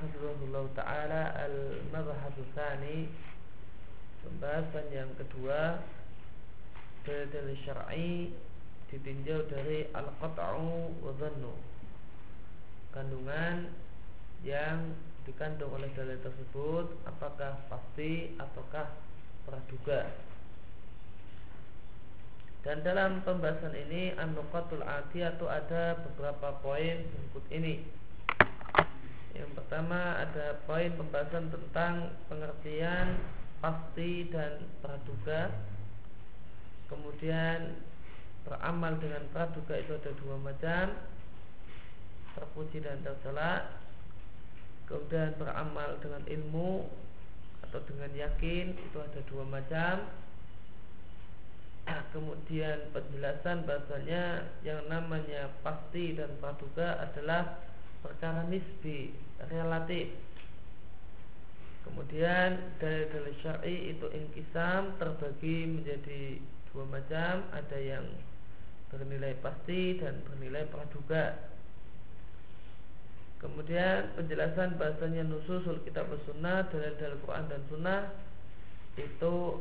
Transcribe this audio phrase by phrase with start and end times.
[0.00, 3.08] hafizahullah ta'ala al-mabahatu tsani
[4.20, 5.80] Pembahasan yang kedua
[7.06, 8.34] Dari syar'i
[8.92, 11.54] Ditinjau dari al-qat'u wa dhannu
[12.92, 13.72] Kandungan
[14.44, 14.94] yang
[15.24, 19.06] dikandung oleh dalil tersebut Apakah pasti ataukah
[19.46, 20.10] praduga.
[22.66, 27.86] Dan dalam pembahasan ini An-Nuqatul atau ada beberapa poin berikut ini
[29.36, 33.20] Yang pertama ada poin pembahasan tentang pengertian
[33.60, 35.52] pasti dan praduga.
[36.88, 37.84] Kemudian
[38.48, 40.94] beramal dengan praduga itu ada dua macam
[42.38, 43.74] Terpuji dan tercela.
[44.86, 46.86] Kemudian beramal dengan ilmu
[47.66, 49.94] Atau dengan yakin Itu ada dua macam.
[52.14, 57.60] Kemudian penjelasan bahasanya yang namanya pasti dan praduga adalah
[58.00, 60.12] perkara nisbi relatif.
[61.86, 66.42] Kemudian dari syar'i itu inkisam terbagi menjadi
[66.74, 67.46] dua macam.
[67.54, 68.06] Ada yang
[68.90, 71.54] bernilai pasti dan bernilai praduga.
[73.36, 78.02] Kemudian penjelasan bahasanya nususul kitab sunnah dari dalil Quran dan sunnah
[78.96, 79.60] itu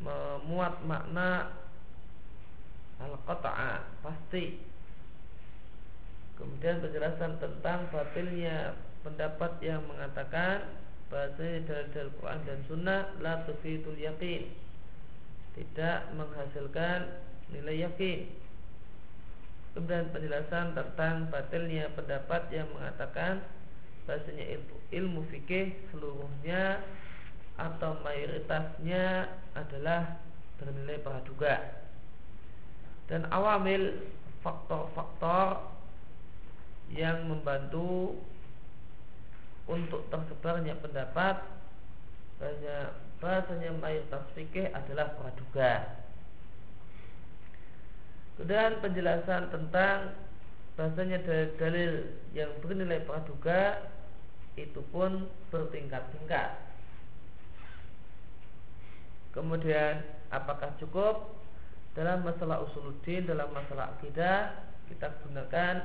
[0.00, 1.56] memuat makna
[3.00, 4.60] al-qata'a pasti
[6.40, 8.72] kemudian penjelasan tentang batilnya
[9.04, 10.64] pendapat yang mengatakan
[11.12, 14.48] bahasanya dalam dalil Quran dan Sunnah la tufidul yakin
[15.58, 18.30] tidak menghasilkan nilai yakin.
[19.74, 23.42] Kemudian penjelasan tentang batilnya pendapat yang mengatakan
[24.06, 26.82] bahasanya ilmu, ilmu fikih seluruhnya
[27.54, 30.18] atau mayoritasnya adalah
[30.58, 31.84] bernilai praduga
[33.10, 34.00] dan awamil
[34.40, 35.79] faktor-faktor
[36.90, 38.18] yang membantu
[39.70, 41.46] untuk tersebarnya pendapat
[42.40, 42.78] bahasanya,
[43.22, 46.00] bahasanya mayoritas fikih adalah praduga.
[48.34, 50.16] Kemudian penjelasan tentang
[50.74, 51.20] bahasanya
[51.60, 53.84] dalil yang bernilai praduga
[54.56, 56.56] itu pun bertingkat-tingkat.
[59.30, 60.02] Kemudian
[60.32, 61.38] apakah cukup?
[61.94, 64.56] Dalam masalah usuluddin, dalam masalah akidah
[64.88, 65.84] kita gunakan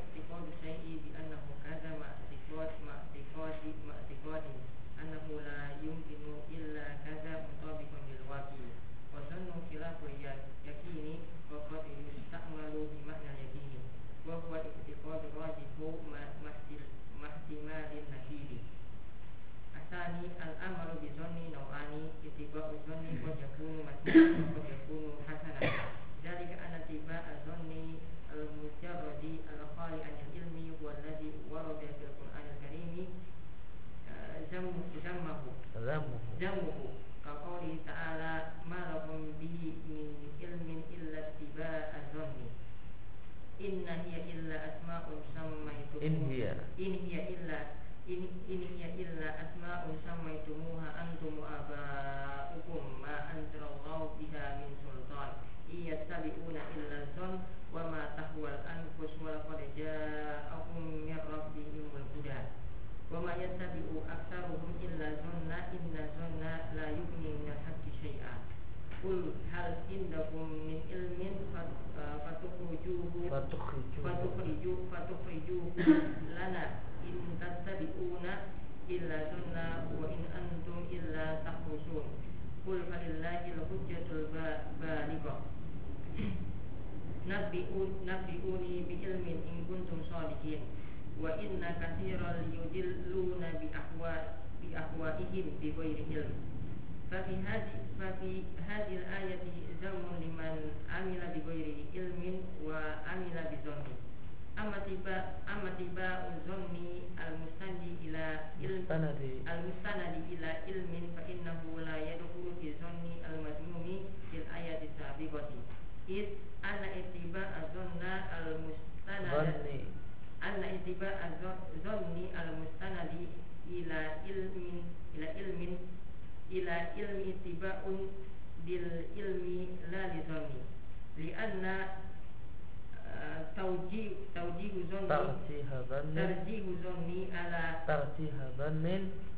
[135.10, 138.84] ترجيح ظن ترجيح ظني على ترجيح ظن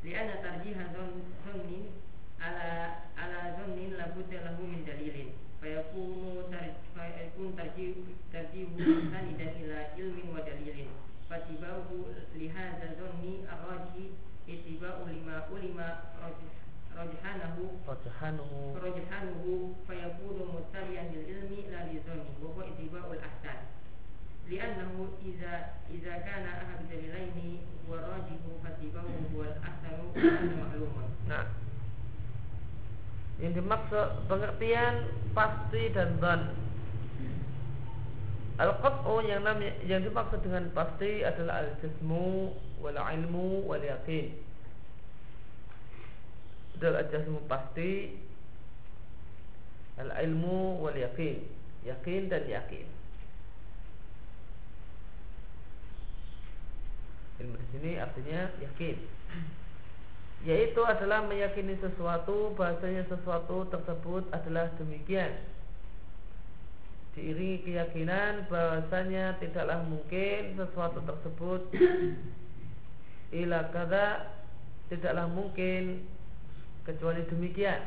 [0.04, 1.72] لأن ترجيح ظن
[2.40, 2.68] على
[3.18, 5.28] على ظن لابد له من دليل
[5.60, 6.52] فيكون
[6.94, 7.94] فيكون ترجيح
[8.32, 8.68] ترجيح
[9.12, 10.86] سندا إلى علم ودليل
[11.30, 11.90] فاتباعه
[12.34, 13.94] لهذا الظن الراجح
[14.48, 15.78] اتباع لما علم
[16.98, 17.56] رجحانه
[17.88, 23.60] رجحانه رجحانه فيكون متبعا للعلم لا للظن وهو اتباع الأحسان
[24.48, 24.92] لأنه
[25.28, 25.54] إذا
[25.92, 30.94] إذا كان أحد الدليلين هو الراجح فاتباعه هو الأحسن وهذا معلوم.
[31.28, 31.44] Nah,
[33.38, 36.42] yang dimaksud pengertian pasti dan don.
[38.58, 44.34] Al-qat'u yang namanya yang dimaksud dengan pasti adalah al-jismu wal ilmu wal yakin
[46.78, 48.14] adalah jasmu pasti
[49.98, 51.42] al ilmu wal yakin
[51.82, 52.86] yakin dan yakin
[57.43, 58.97] ilmu di sini artinya yakin.
[60.43, 65.31] Yaitu adalah meyakini sesuatu bahasanya sesuatu tersebut adalah demikian.
[67.13, 71.61] Diiringi keyakinan bahasanya tidaklah mungkin sesuatu tersebut.
[73.43, 74.33] Ila kada
[74.87, 76.03] tidaklah mungkin
[76.87, 77.79] kecuali demikian.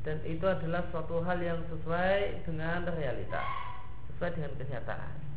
[0.00, 3.44] Dan itu adalah suatu hal yang sesuai dengan realita
[4.08, 5.29] sesuai dengan kenyataan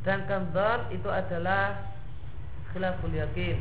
[0.00, 1.92] sedangkan don itu adalah
[2.72, 3.60] khilaful yakin.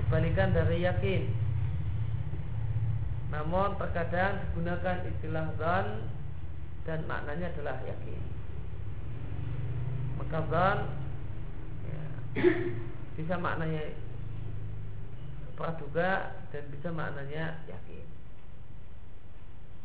[0.00, 1.28] Kebalikan dari yakin.
[3.36, 6.08] Namun terkadang digunakan istilah don
[6.88, 8.22] dan maknanya adalah yakin.
[10.16, 10.78] Maka don
[11.84, 12.02] ya,
[13.20, 13.92] bisa maknanya
[15.52, 18.06] praduga dan bisa maknanya yakin.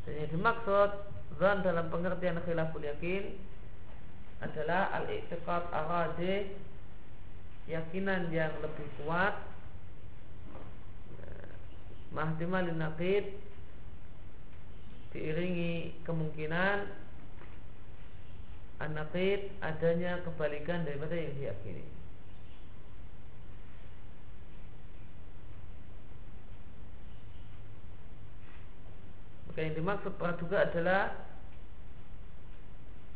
[0.07, 0.89] Dan yang dimaksud
[1.43, 3.50] zan dalam pengertian khilaful yakin
[4.41, 6.49] adalah al-i'tiqad aradi
[7.69, 9.37] yakinan yang lebih kuat
[12.11, 13.37] mahdimalin naqid
[15.13, 16.89] diiringi kemungkinan
[18.81, 21.85] anaqid adanya kebalikan daripada yang diyakini.
[29.51, 31.11] Maka yang dimaksud praduga adalah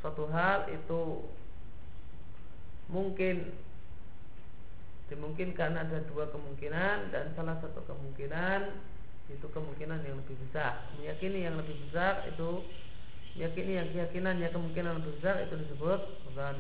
[0.06, 1.26] suatu hal itu
[2.94, 3.58] mungkin
[5.10, 8.70] dimungkinkan ada dua kemungkinan dan salah satu kemungkinan
[9.34, 10.86] itu kemungkinan yang lebih besar.
[11.02, 12.62] Meyakini yang lebih besar itu
[13.34, 16.02] meyakini yang keyakinannya kemungkinan lebih besar itu disebut
[16.38, 16.54] dan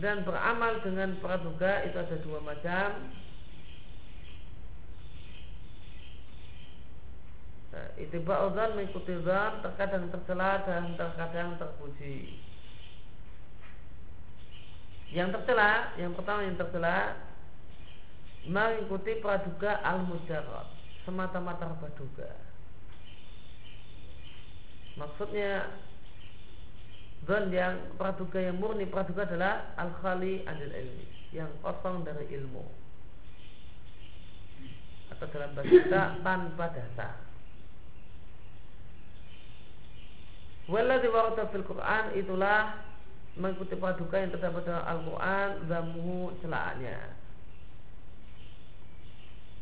[0.00, 3.12] dan beramal dengan praduga itu ada dua macam
[7.96, 12.40] itu zan mengikuti zan terkadang tercela dan terkadang terpuji.
[15.14, 17.16] Yang tercela, yang pertama yang tercela
[18.46, 20.68] mengikuti praduga al mujarrad
[21.06, 22.30] semata-mata praduga.
[24.96, 25.70] Maksudnya
[27.26, 32.86] zan yang praduga yang murni praduga adalah al khali anil ilmi yang kosong dari ilmu
[35.16, 37.14] atau dalam bahasa tanpa dasar.
[40.66, 42.74] Walladzi warada fil Quran itulah
[43.38, 46.98] mengikuti paduka yang terdapat dalam Al-Quran zamuhu celaannya.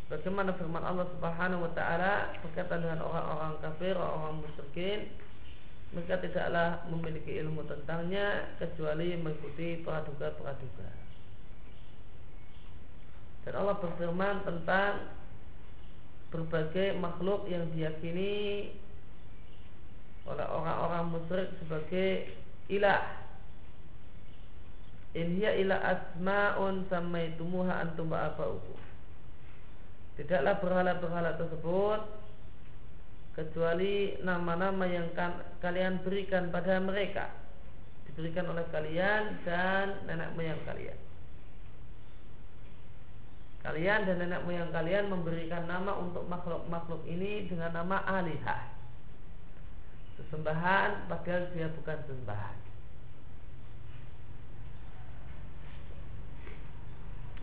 [0.08, 4.99] Bagaimana firman Allah Subhanahu wa taala berkaitan dengan orang-orang kafir, orang-orang musyrikin,
[5.92, 10.88] mereka tidaklah memiliki ilmu tentangnya kecuali mengikuti praduga-praduga.
[13.44, 14.92] Dan Allah berfirman tentang
[16.32, 18.73] berbagai makhluk yang diyakini
[20.25, 22.33] oleh orang-orang musyrik sebagai
[22.73, 23.04] ilah.
[25.14, 28.73] In hiya ila asma'un samaitumuha antum ba'afa'uhu.
[30.19, 32.00] Tidaklah berhala-berhala tersebut
[33.35, 37.31] kecuali nama-nama yang kan, kalian berikan pada mereka
[38.11, 40.99] diberikan oleh kalian dan nenek moyang kalian.
[43.62, 48.74] Kalian dan nenek moyang kalian memberikan nama untuk makhluk-makhluk ini dengan nama alihah
[50.26, 52.57] sesembahan padahal dia bukan sembahan.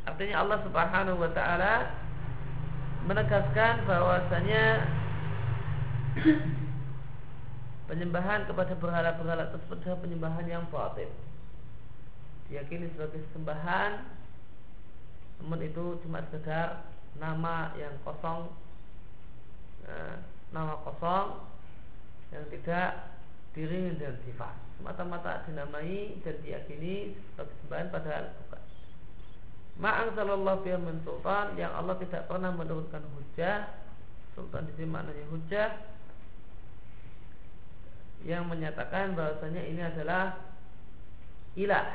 [0.02, 1.74] Artinya Allah Subhanahu wa taala
[3.06, 4.64] menegaskan bahwasanya
[7.90, 11.10] penyembahan kepada berhala-berhala tersebut adalah penyembahan yang batil.
[12.50, 14.22] Diyakini sebagai sembahan
[15.42, 16.86] namun itu cuma sekedar
[17.18, 18.54] nama yang kosong
[19.90, 20.16] eh,
[20.54, 21.42] nama kosong
[22.32, 23.12] yang tidak
[23.52, 24.56] diri dan sifat.
[24.80, 28.62] Semata-mata dinamai dan diyakini sebagai sembahan padahal bukan.
[29.82, 33.72] Ma'angzalallahu biha min sultan yang Allah tidak pernah menurunkan hujah.
[34.34, 35.70] Sultan di sini maknanya hujah.
[38.24, 40.40] Yang menyatakan bahwasanya ini adalah
[41.60, 41.88] ilah.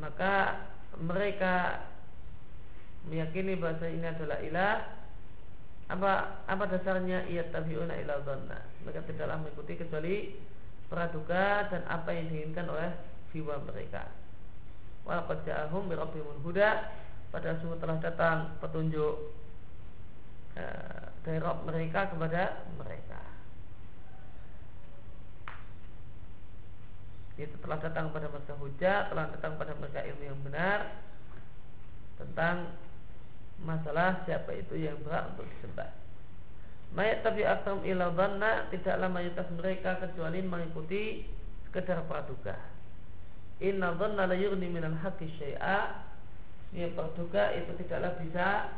[0.00, 0.34] Maka
[0.96, 1.84] mereka
[3.10, 5.01] meyakini bahwa ini adalah ilah
[5.92, 7.28] apa apa dasarnya?
[7.28, 8.64] Ia tabiuna ila dhanna.
[8.88, 10.32] Mereka tidaklah mengikuti kecuali
[10.88, 12.96] praduga dan apa yang diinginkan oleh
[13.32, 14.08] jiwa mereka.
[15.04, 16.88] Walaqad ja'ahum bi rabbihimul huda
[17.28, 19.34] pada sungguh telah datang petunjuk
[20.56, 23.20] uh, dari Rabb mereka kepada mereka.
[27.36, 30.92] Itu telah datang pada masa hujah telah datang pada mereka ilmu yang benar
[32.20, 32.76] tentang
[33.60, 35.92] masalah siapa itu yang berhak untuk disembah.
[36.92, 38.12] Mayat tapi aktam ila
[38.68, 41.24] tidaklah mayoritas mereka kecuali mengikuti
[41.64, 42.52] sekedar praduga.
[43.64, 46.04] Inna dhanna la yurni minal haqqi syai'a.
[46.72, 48.76] Ya praduga itu tidaklah bisa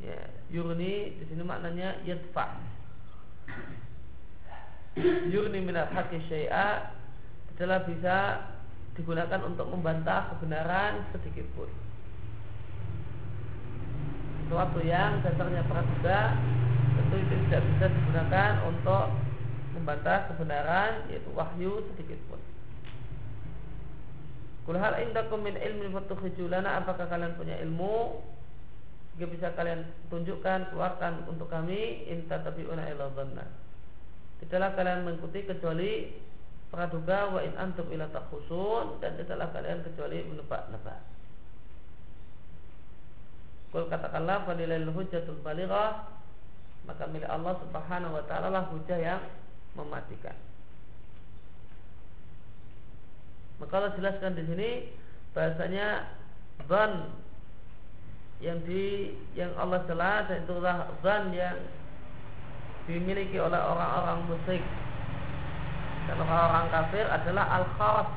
[0.00, 0.18] ya
[0.48, 2.56] yurni di sini maknanya yadfa.
[5.28, 6.96] Yurni minal haqqi syai'a
[7.56, 8.16] adalah bisa
[8.96, 11.68] digunakan untuk membantah kebenaran sedikit pun.
[14.50, 16.34] Sesuatu yang dasarnya praduga
[16.98, 19.14] tentu itu tidak bisa digunakan untuk
[19.78, 22.42] membantah kebenaran yaitu wahyu sedikit pun.
[24.66, 28.26] Kul hal indakum min ilmin fatukhrijulana apakah kalian punya ilmu
[29.14, 33.46] jika bisa kalian tunjukkan keluarkan untuk kami inta tabiuna ila dhanna.
[34.42, 36.10] Tidaklah kalian mengikuti kecuali
[36.74, 41.19] praduga wa in antum ila takhusun dan tidaklah kalian kecuali menebak-nebak.
[43.70, 46.20] Kul katakanlah falilal hujjatul balighah
[46.88, 49.22] maka milik Allah Subhanahu wa taala lah hujah yang
[49.78, 50.34] mematikan.
[53.60, 54.70] Maka Allah jelaskan di sini
[55.36, 56.08] bahasanya
[56.66, 57.12] ban
[58.40, 61.60] yang di yang Allah celah dan itulah ban yang
[62.88, 64.64] dimiliki oleh orang-orang musyrik
[66.08, 68.08] kalau orang kafir adalah al kharaf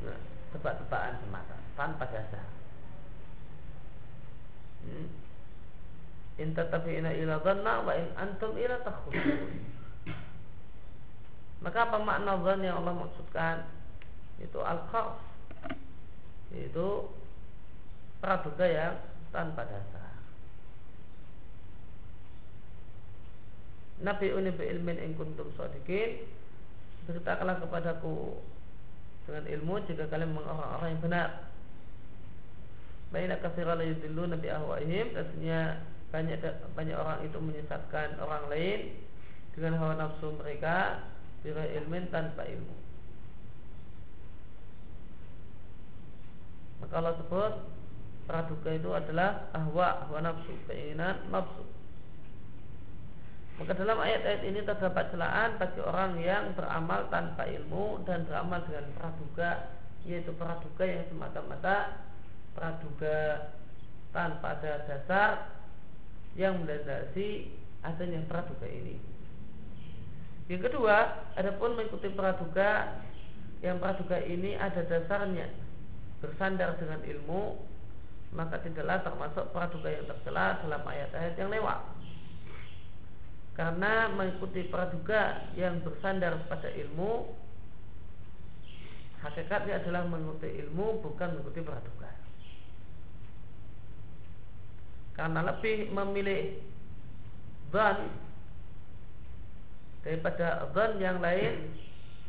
[0.00, 0.20] nah,
[0.56, 2.46] tebak-tebakan semata tanpa dasar.
[6.38, 9.74] In tatafi'ina ila dhanna wa in antum ila takhusun
[11.64, 13.64] maka apa makna dhan yang Allah maksudkan?
[14.36, 15.16] Itu al kharaf
[16.54, 17.08] itu
[18.20, 18.94] praduga yang
[19.32, 20.12] tanpa dasar.
[24.04, 26.28] Nabi uni bi ilmin in kuntum sadiqin.
[27.08, 28.36] Beritakanlah kepadaku
[29.24, 31.28] dengan ilmu jika kalian orang-orang yang benar.
[33.12, 35.80] Baina la yudilluna bi ahwaihim Artinya
[36.14, 36.38] banyak
[36.78, 38.80] banyak orang itu menyesatkan orang lain
[39.54, 41.02] dengan hawa nafsu mereka
[41.42, 42.76] bila ilmin tanpa ilmu.
[46.82, 47.52] Maka Allah sebut
[48.24, 51.66] praduga itu adalah ahwa, hawa nafsu, keinginan nafsu.
[53.54, 58.90] Maka dalam ayat-ayat ini terdapat celaan bagi orang yang beramal tanpa ilmu dan beramal dengan
[58.98, 59.50] praduga
[60.02, 62.02] yaitu praduga yang semata-mata
[62.54, 63.50] praduga
[64.14, 65.30] tanpa ada dasar
[66.38, 67.50] yang mendasari
[67.82, 68.96] adanya praduga ini.
[70.48, 73.02] Yang kedua, adapun mengikuti praduga
[73.64, 75.48] yang praduga ini ada dasarnya
[76.24, 77.56] bersandar dengan ilmu
[78.34, 81.80] maka tidaklah termasuk praduga yang tercela dalam ayat-ayat yang lewat
[83.54, 87.30] karena mengikuti praduga yang bersandar pada ilmu
[89.22, 92.10] hakikatnya adalah mengikuti ilmu bukan mengikuti praduga
[95.14, 96.58] karena lebih memilih
[97.70, 98.10] ban
[100.02, 101.70] daripada ban yang lain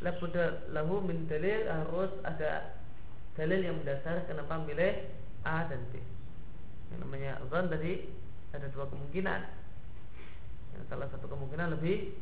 [0.00, 2.78] labuda lahu min dalil harus ada
[3.34, 5.06] dalil yang mendasar kenapa milih
[5.44, 6.00] A dan B
[6.94, 8.06] yang namanya zan tadi
[8.54, 9.40] ada dua kemungkinan
[10.84, 12.12] salah satu kemungkinan lebih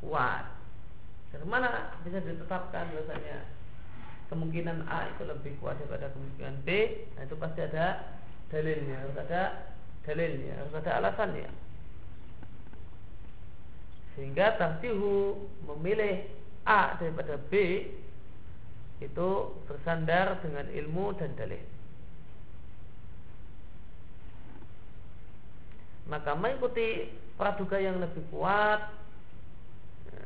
[0.00, 0.48] kuat.
[1.28, 3.44] Dari mana bisa ditetapkan biasanya
[4.32, 6.68] kemungkinan A itu lebih kuat daripada kemungkinan B?
[7.16, 8.16] Nah itu pasti ada
[8.48, 9.42] dalilnya, harus ada
[10.08, 11.52] dalilnya, harus ada alasannya.
[14.16, 15.36] Sehingga tarjihu
[15.68, 16.24] memilih
[16.64, 17.52] A daripada B
[18.98, 19.28] itu
[19.68, 21.62] bersandar dengan ilmu dan dalil.
[26.08, 28.80] Maka mengikuti praduga yang lebih kuat
[30.08, 30.24] ya,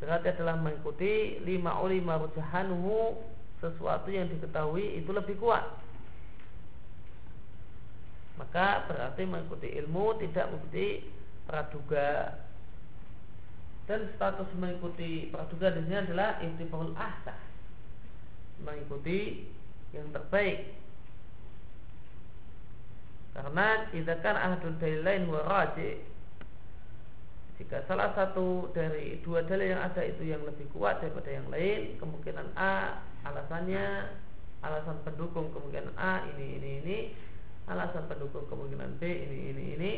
[0.00, 3.18] berarti adalah mengikuti lima ulima rujahanuhu
[3.60, 5.66] sesuatu yang diketahui itu lebih kuat
[8.36, 10.86] maka berarti mengikuti ilmu tidak mengikuti
[11.48, 12.40] praduga.
[13.86, 17.38] Dan status mengikuti praduga di sini adalah intibahul ahsah.
[18.60, 19.46] Mengikuti
[19.94, 20.74] yang terbaik.
[23.36, 25.44] Karena tidak kan ahadun dalil lain wa
[27.56, 31.96] jika salah satu dari dua dalil yang ada itu yang lebih kuat daripada yang lain
[31.96, 34.12] kemungkinan A alasannya
[34.60, 36.98] alasan pendukung kemungkinan A ini ini ini
[37.66, 39.92] alasan pendukung kemungkinan B ini ini ini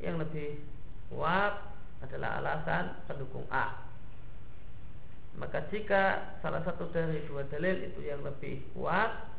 [0.00, 0.56] yang lebih
[1.12, 1.60] kuat
[2.02, 3.76] adalah alasan pendukung A.
[5.36, 9.32] Maka jika salah satu dari dua dalil itu yang lebih kuat,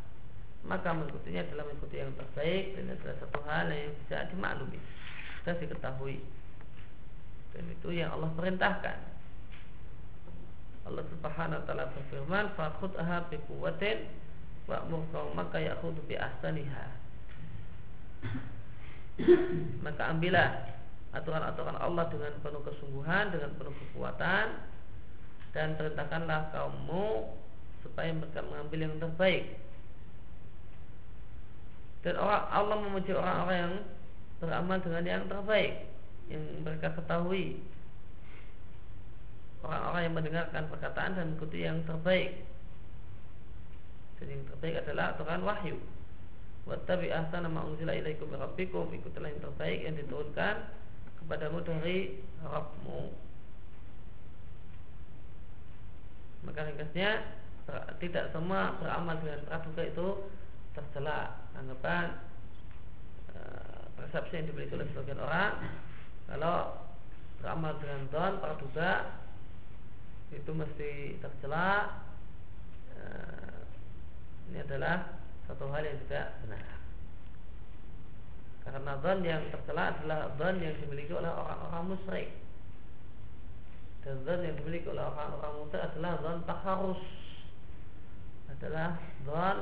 [0.66, 4.80] maka mengikutinya adalah mengikuti yang terbaik dan adalah satu hal yang bisa dimaklumi
[5.44, 6.18] dan diketahui.
[7.54, 8.98] Dan itu yang Allah perintahkan.
[10.84, 14.10] Allah Subhanahu wa taala berfirman, "Fakhudha bi quwwatin
[14.66, 17.03] wa'mur qaumaka ya'khudhu bi ahsaniha."
[19.86, 20.50] Maka ambillah
[21.13, 24.48] aturan-aturan Allah dengan penuh kesungguhan, dengan penuh kekuatan
[25.53, 27.38] dan perintahkanlah kaummu
[27.86, 29.44] supaya mereka mengambil yang terbaik.
[32.03, 33.75] Dan orang Allah memuji orang-orang yang
[34.42, 35.94] beramal dengan yang terbaik
[36.27, 37.60] yang mereka ketahui.
[39.63, 42.44] Orang-orang yang mendengarkan perkataan dan mengikuti yang terbaik.
[44.20, 45.77] Dan yang terbaik adalah aturan wahyu.
[46.63, 48.88] Wattabi ahsana ma unzila ilaikum rabbikum.
[48.96, 50.55] Ikutilah yang terbaik yang diturunkan
[51.20, 53.01] kepadamu dari Rabbmu.
[56.48, 57.10] Maka ringkasnya
[58.00, 60.08] tidak semua beramal dengan praduga itu
[60.75, 61.36] tercela.
[61.55, 62.20] Anggapan
[63.32, 63.39] e,
[64.00, 65.51] persepsi yang dimiliki oleh sebagian orang
[66.27, 66.79] kalau
[67.39, 69.20] beramal dengan don praduga
[70.32, 71.99] itu mesti tercela.
[72.91, 73.04] E,
[74.52, 76.84] ini adalah satu hal yang tidak benar
[78.63, 82.29] karena zon yang tercela adalah zon yang dimiliki oleh orang-orang musyrik.
[84.08, 87.03] Dan zon yang dimiliki oleh orang-orang musyrik adalah zon taharus.
[88.56, 88.89] Adalah
[89.27, 89.58] zon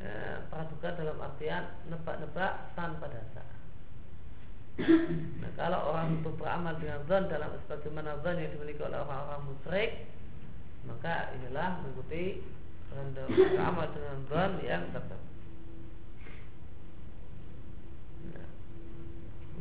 [0.00, 0.14] ya,
[0.48, 3.48] praduga dalam artian nebak-nebak tanpa dasar.
[5.44, 9.90] Nah kalau orang itu beramal dengan zon dalam sebagaimana zon yang dimiliki oleh orang-orang musyrik,
[10.88, 12.40] maka inilah mengikuti
[13.26, 15.30] beramal dengan zon yang tertentu.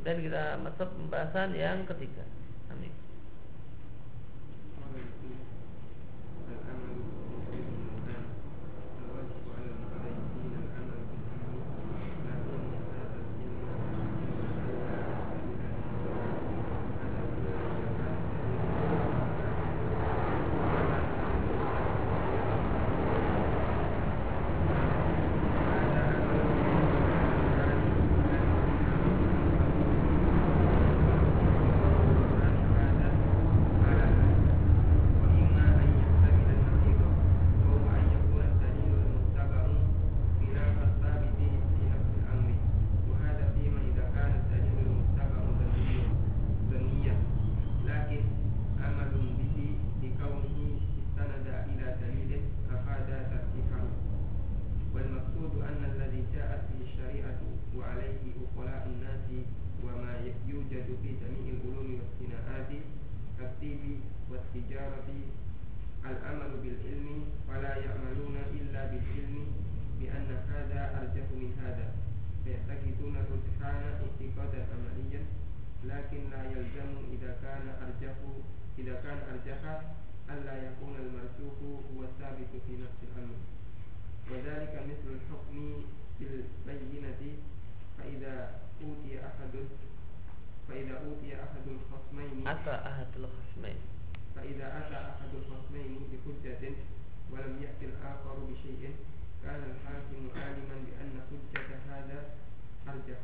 [0.02, 2.26] Dan kita masuk pembahasan yang ketiga.
[2.74, 3.01] Amin.
[78.80, 79.82] إذا كان أرجح
[80.30, 81.56] ألا يكون المرجوح
[81.96, 83.40] هو الثابت في نفس الأمر.
[84.32, 85.84] وذلك مثل الحكم
[86.20, 87.22] بالبينة
[87.98, 89.54] فإذا أوتي أحد
[90.68, 93.80] فإذا أوتي أحد الخصمين أتى أحد الخصمين.
[94.36, 96.64] فإذا أتى أحد الخصمين بحجة
[97.32, 98.96] ولم يأت الآخر بشيء
[99.44, 102.20] كان الحاكم عالما بأن حجة هذا
[102.88, 103.20] أرجح.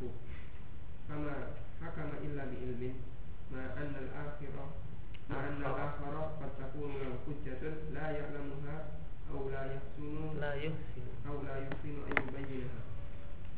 [1.09, 1.47] فما
[1.81, 2.93] حكم إلا بعلمه
[3.51, 4.69] ما أن الآخر
[5.29, 6.93] مع أن الآخر قد تكون
[7.27, 7.63] حجة
[7.93, 8.77] لا يعلمها
[9.31, 11.05] أو لا يحسن لا يحسن.
[11.29, 12.81] أو لا يحسن أن يبينها.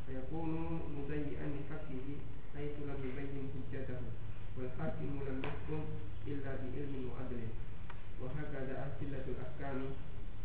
[0.07, 0.51] فيكون
[0.97, 2.07] مضيئا لحقه
[2.55, 4.01] حيث لم يبين حجته
[4.57, 5.81] والحاكم لم يحكم
[6.27, 7.41] إلا بعلم وعدل
[8.21, 9.79] وهكذا أسئلة الأحكام.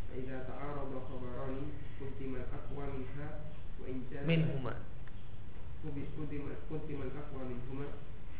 [0.09, 1.55] فإذا تعارض خبران
[2.01, 3.27] قدم الأقوى منها
[3.81, 4.73] وإن كان منهما.
[6.71, 7.87] قدم الأقوى منهما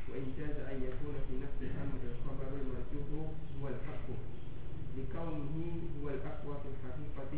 [0.09, 3.29] وإن جاز أن يكون في نفس الأمر الخبر المرجوح
[3.61, 4.07] هو الحق
[4.97, 5.55] لكونه
[6.01, 7.33] هو الأقوى في الحقيقة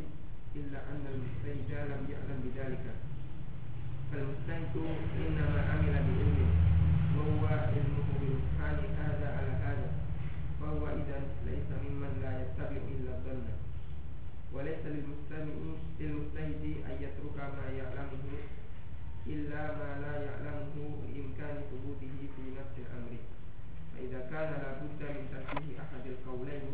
[0.55, 2.85] إلا أن المستيجى لم يعلم بذلك.
[4.11, 4.87] فالمستيجى
[5.27, 6.51] إنما عمل بعلمه
[7.17, 9.89] وهو علمه بالإتقان هذا على هذا
[10.61, 13.47] فهو إذا ليس ممن لا يتبع إلا الظن.
[14.53, 15.55] وليس للمستمع
[16.89, 18.23] أن يترك ما يعلمه
[19.33, 23.11] إلا ما لا يعلمه بإمكان ثبوته في نفس الأمر.
[23.93, 26.65] فإذا كان لابد من ترتيب أحد القولين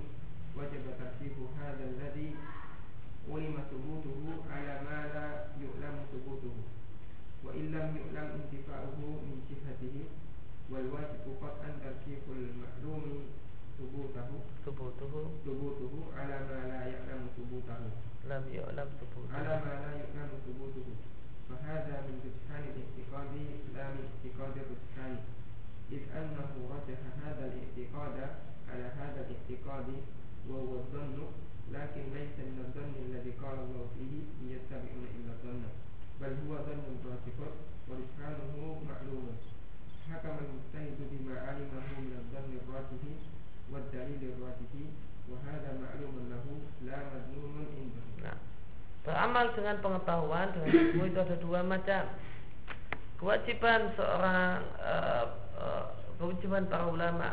[0.57, 2.29] وجب ترتيب هذا الذي
[3.31, 5.27] علم ثبوته على ما لا
[5.63, 6.55] يعلم ثبوته
[7.43, 9.95] وإن لم يعلم انتفاؤه من جهته
[10.71, 11.71] والواجب قطعا
[49.63, 52.03] dengan pengetahuan dengan ilmu itu ada dua macam.
[53.15, 55.85] Kewajiban seorang uh, uh,
[56.19, 57.31] kewajiban para ulama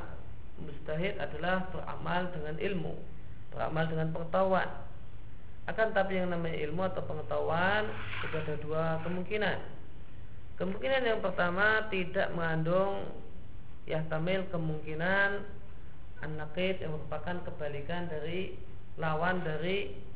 [0.62, 2.94] mustahid adalah beramal dengan ilmu,
[3.50, 4.70] beramal dengan pengetahuan.
[5.66, 7.90] Akan tapi yang namanya ilmu atau pengetahuan
[8.22, 9.58] itu ada dua kemungkinan.
[10.54, 13.10] Kemungkinan yang pertama tidak mengandung
[13.90, 15.42] ya tamil kemungkinan
[16.22, 18.54] an-naqid yang merupakan kebalikan dari
[19.02, 20.09] lawan dari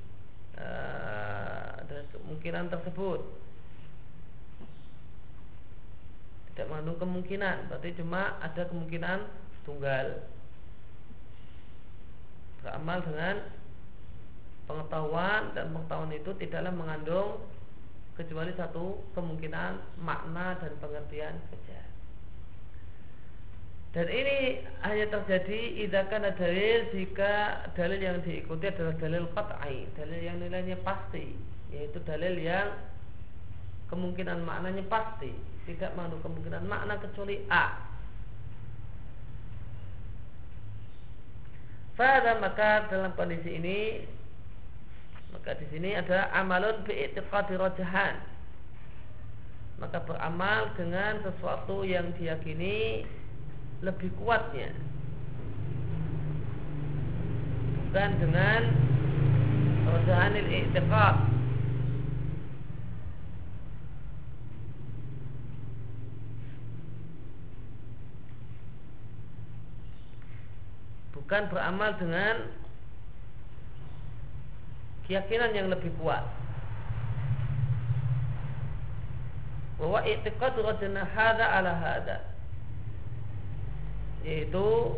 [0.59, 3.21] uh, dari kemungkinan tersebut
[6.55, 9.19] tidak mengandung kemungkinan berarti cuma ada kemungkinan
[9.67, 10.23] tunggal
[12.65, 13.35] beramal dengan
[14.65, 17.45] pengetahuan dan pengetahuan itu tidaklah mengandung
[18.17, 21.84] kecuali satu kemungkinan makna dan pengertian saja.
[23.95, 30.43] Dan ini hanya terjadi idakan dalil jika dalil yang diikuti adalah dalil qat'i, dalil yang
[30.43, 31.31] nilainya pasti,
[31.71, 32.75] yaitu dalil yang
[33.87, 35.31] kemungkinan maknanya pasti,
[35.71, 37.95] tidak mengandung kemungkinan makna kecuali A.
[41.95, 44.03] Pada maka dalam kondisi ini
[45.31, 48.19] maka di sini ada amalun bi'tiqadi rajahan.
[49.79, 53.07] Maka beramal dengan sesuatu yang diyakini
[53.85, 54.73] lebih kuatnya.
[57.85, 58.63] Bukan dengan
[59.85, 61.17] rojahanil i'tiqad.
[71.15, 72.37] Bukan beramal dengan
[75.07, 76.25] keyakinan yang lebih kuat.
[79.77, 82.34] Bahwa i'tiqad rajana hada ala hada
[84.25, 84.97] yaitu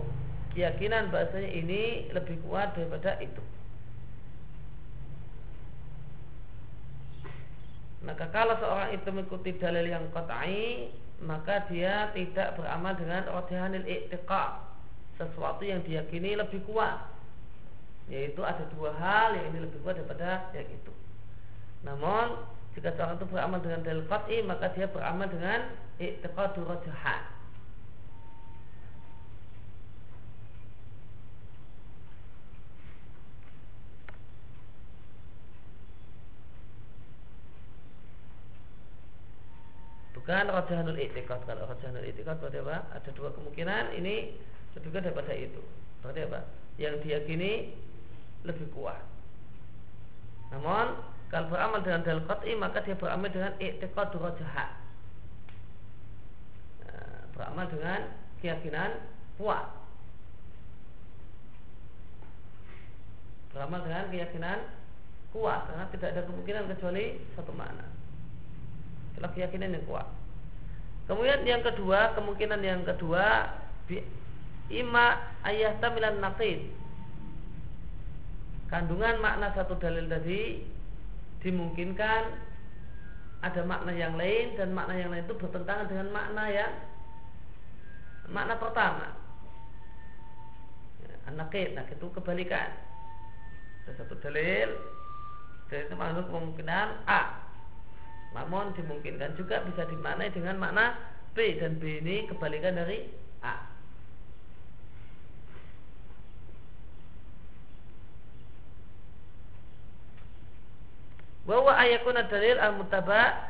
[0.54, 3.42] keyakinan bahasanya ini lebih kuat daripada itu.
[8.06, 10.94] Maka kalau seorang itu mengikuti dalil yang qat'i,
[11.26, 14.62] maka dia tidak beramal dengan rojahanil i'tiqad,
[15.18, 17.02] sesuatu yang diyakini lebih kuat.
[18.06, 20.94] Yaitu ada dua hal yang ini lebih kuat daripada yang itu.
[21.82, 22.46] Namun
[22.78, 27.35] jika seorang itu beramal dengan dalil qat'i, maka dia beramal dengan i'tiqadu rojahan
[40.26, 42.82] bukan rojahanul i'tikad kalau rojahanul i'tikad berarti apa?
[42.98, 44.34] Ada dua kemungkinan ini
[44.74, 45.62] lebih daripada itu.
[46.02, 46.42] Berarti apa?
[46.82, 47.70] Yang diyakini
[48.42, 48.98] lebih kuat.
[50.50, 50.98] Namun
[51.30, 54.74] kalau beramal dengan dalil qat'i maka dia beramal dengan i'tikad rojahat
[56.82, 58.10] nah, beramal dengan
[58.42, 58.90] keyakinan
[59.38, 59.70] kuat.
[63.54, 64.58] Beramal dengan keyakinan
[65.30, 67.95] kuat karena tidak ada kemungkinan kecuali satu makna
[69.16, 70.04] itulah keyakinan yang kuat.
[71.08, 73.48] Kemudian yang kedua kemungkinan yang kedua
[74.68, 76.68] ima ayah tamilan naqid.
[78.68, 80.60] Kandungan makna satu dalil tadi
[81.40, 82.22] dimungkinkan
[83.40, 86.72] ada makna yang lain dan makna yang lain itu bertentangan dengan makna yang
[88.28, 89.16] makna pertama.
[91.00, 92.74] Ya, nakid nah itu kebalikan.
[93.86, 94.76] Ada satu dalil
[95.70, 97.45] dalil itu mengandung kemungkinan A
[98.36, 100.92] namun dimungkinkan juga bisa dimaknai dengan makna
[101.32, 103.08] B dan B ini kebalikan dari
[103.40, 103.76] A.
[111.46, 113.46] bahwa ayakuna dalil al mutaba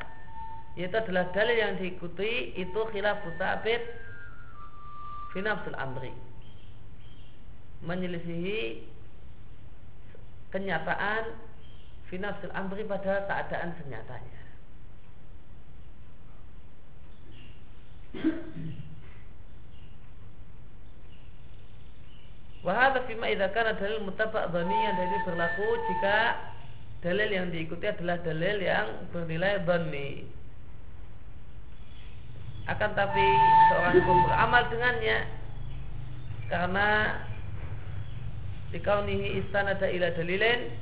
[0.77, 3.81] yaitu adalah dalil yang diikuti itu khilaf ta'bid
[5.33, 6.13] fi nafsul amri
[7.89, 8.85] menyelisihi
[10.53, 11.25] kenyataan
[12.13, 14.46] fi nafsul amri pada keadaan senyatanya
[22.67, 26.19] Wahada fima idza kana dalil mutabak dhaniyan dari berlaku jika
[26.99, 30.27] dalil yang diikuti adalah dalil yang bernilai dhani.
[32.67, 33.23] Akan tapi
[33.71, 35.19] seorang hukum beramal dengannya
[36.51, 36.89] karena
[38.75, 40.75] dikaunihi istanada ila dalilin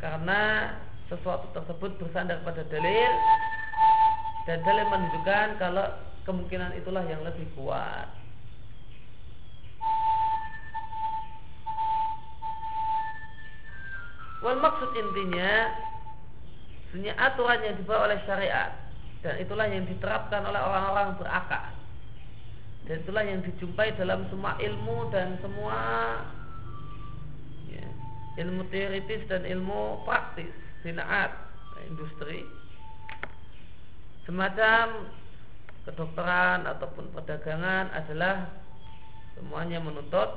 [0.00, 0.72] karena
[1.12, 3.12] sesuatu tersebut bersandar pada dalil
[4.44, 5.86] dan dalil menunjukkan kalau
[6.28, 8.08] kemungkinan itulah yang lebih kuat.
[14.44, 15.72] Wal maksud intinya
[16.92, 18.76] Sebenarnya aturan yang dibawa oleh syariat
[19.24, 21.72] Dan itulah yang diterapkan oleh orang-orang berakal
[22.84, 25.80] Dan itulah yang dijumpai dalam semua ilmu dan semua
[27.72, 27.88] ya,
[28.44, 30.52] Ilmu teoritis dan ilmu praktis
[30.84, 31.32] Sinaat,
[31.88, 32.44] industri
[34.24, 35.12] Semacam
[35.84, 38.48] kedokteran ataupun perdagangan adalah
[39.36, 40.32] semuanya menuntut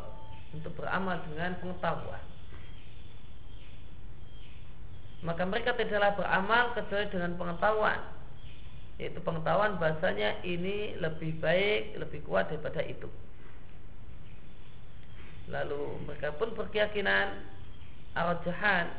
[0.51, 2.27] untuk beramal dengan pengetahuan
[5.25, 7.99] maka mereka tidaklah beramal kecuali dengan pengetahuan
[9.01, 13.05] yaitu pengetahuan bahasanya ini lebih baik, lebih kuat daripada itu.
[15.53, 17.45] Lalu mereka pun berkeyakinan
[18.17, 18.89] arajahan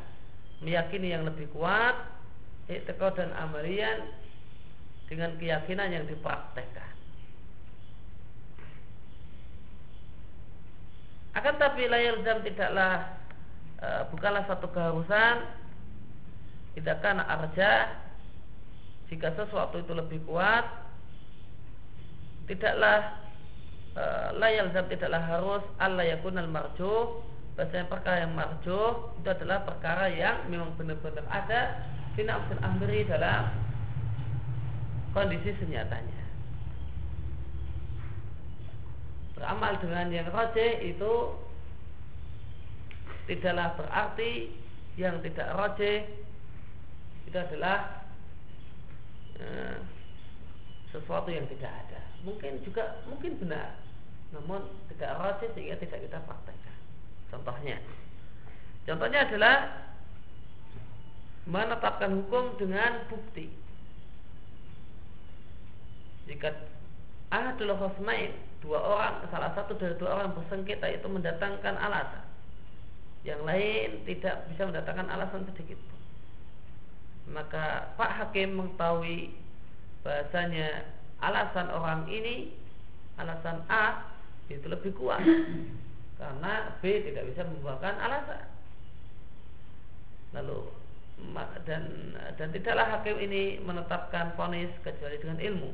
[0.63, 1.95] meyakini yang lebih kuat
[2.71, 4.07] i'tiqad dan amalian
[5.09, 6.93] dengan keyakinan yang dipraktekkan.
[11.33, 13.19] Akan tapi layar jam tidaklah
[13.81, 15.45] e, bukanlah satu keharusan
[16.77, 17.71] tidak karena arja
[19.09, 20.65] jika sesuatu itu lebih kuat
[22.49, 23.17] tidaklah
[23.93, 24.03] e,
[24.37, 27.21] layal zam tidaklah harus Allah yakun al marjuh
[27.57, 28.89] bahasanya perkara yang marjuh
[29.21, 31.83] itu adalah perkara yang memang benar-benar ada
[32.17, 33.68] finafsil amri dalam
[35.15, 36.19] kondisi senyatanya
[39.39, 41.13] beramal dengan yang roje itu
[43.29, 44.51] tidaklah berarti
[44.99, 46.03] yang tidak roje
[47.23, 48.03] itu adalah
[49.39, 49.79] uh,
[50.91, 52.01] sesuatu yang tidak ada.
[52.25, 53.79] Mungkin juga mungkin benar,
[54.35, 56.77] namun tidak rajin sehingga tidak kita praktekkan.
[57.29, 57.77] Contohnya,
[58.83, 59.55] contohnya adalah
[61.45, 63.68] menetapkan hukum dengan bukti.
[66.29, 66.53] Jika
[67.33, 72.23] ahadul khosmain dua orang salah satu dari dua orang bersengketa itu mendatangkan alasan.
[73.25, 75.79] Yang lain tidak bisa mendatangkan alasan sedikit
[77.29, 79.33] maka Pak Hakim mengetahui
[80.01, 80.89] bahasanya
[81.21, 82.55] alasan orang ini
[83.21, 84.09] alasan A
[84.49, 85.21] itu lebih kuat.
[86.19, 88.43] Karena B tidak bisa membuahkan alasan.
[90.35, 90.59] Lalu
[91.67, 95.71] dan dan tidaklah hakim ini menetapkan ponis kecuali dengan ilmu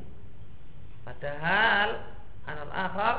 [1.06, 2.02] padahal
[2.50, 3.16] anak akhar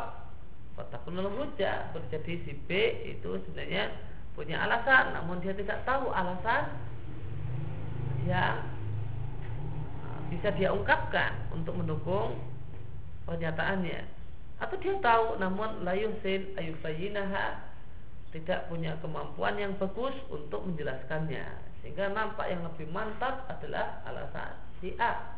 [0.76, 2.69] fatakun hujah terjadi si B
[3.08, 3.95] itu sebenarnya
[4.38, 6.69] punya alasan namun dia tidak tahu alasan
[8.28, 8.60] yang
[10.04, 12.38] uh, bisa dia ungkapkan untuk mendukung
[13.26, 14.04] pernyataannya.
[14.58, 17.65] Atau dia tahu namun layusin ayufayinaha
[18.36, 21.45] tidak punya kemampuan yang bagus untuk menjelaskannya.
[21.82, 25.37] Sehingga nampak yang lebih mantap adalah alasan si A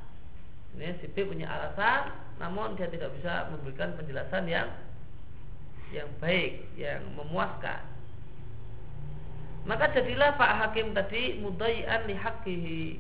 [0.80, 4.72] ini si B punya alasan namun dia tidak bisa memberikan penjelasan yang
[5.92, 7.84] yang baik yang memuaskan.
[9.68, 12.98] Maka jadilah Pak Hakim tadi mudai'an lihakihi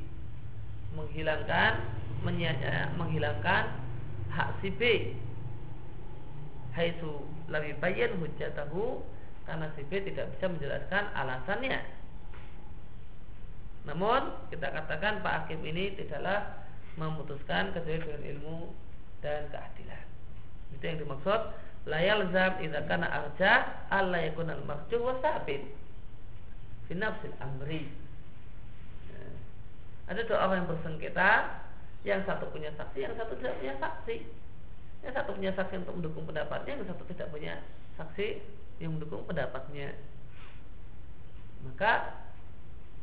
[0.93, 1.79] menghilangkan
[2.27, 3.79] menyanya, menghilangkan
[4.33, 5.15] hak si B.
[6.75, 9.01] Haitsu lebih bayan hujjatahu
[9.47, 11.79] karena si B tidak bisa menjelaskan alasannya.
[13.87, 18.57] Namun kita katakan Pak Hakim ini tidaklah memutuskan kecuali dengan ilmu
[19.21, 20.05] dan keadilan.
[20.73, 21.41] Itu yang dimaksud
[21.89, 23.51] layal zam idza kana arja
[23.89, 25.63] alla yakuna al-marjuh wa sabit
[26.89, 27.87] binafsil amri
[29.07, 29.21] ya.
[30.11, 31.31] ada dua orang yang bersengketa
[32.03, 34.15] yang satu punya saksi yang satu tidak punya saksi
[34.99, 37.53] yang satu punya saksi untuk mendukung pendapatnya yang satu tidak punya
[37.95, 38.27] saksi
[38.83, 39.95] yang mendukung pendapatnya
[41.63, 42.23] maka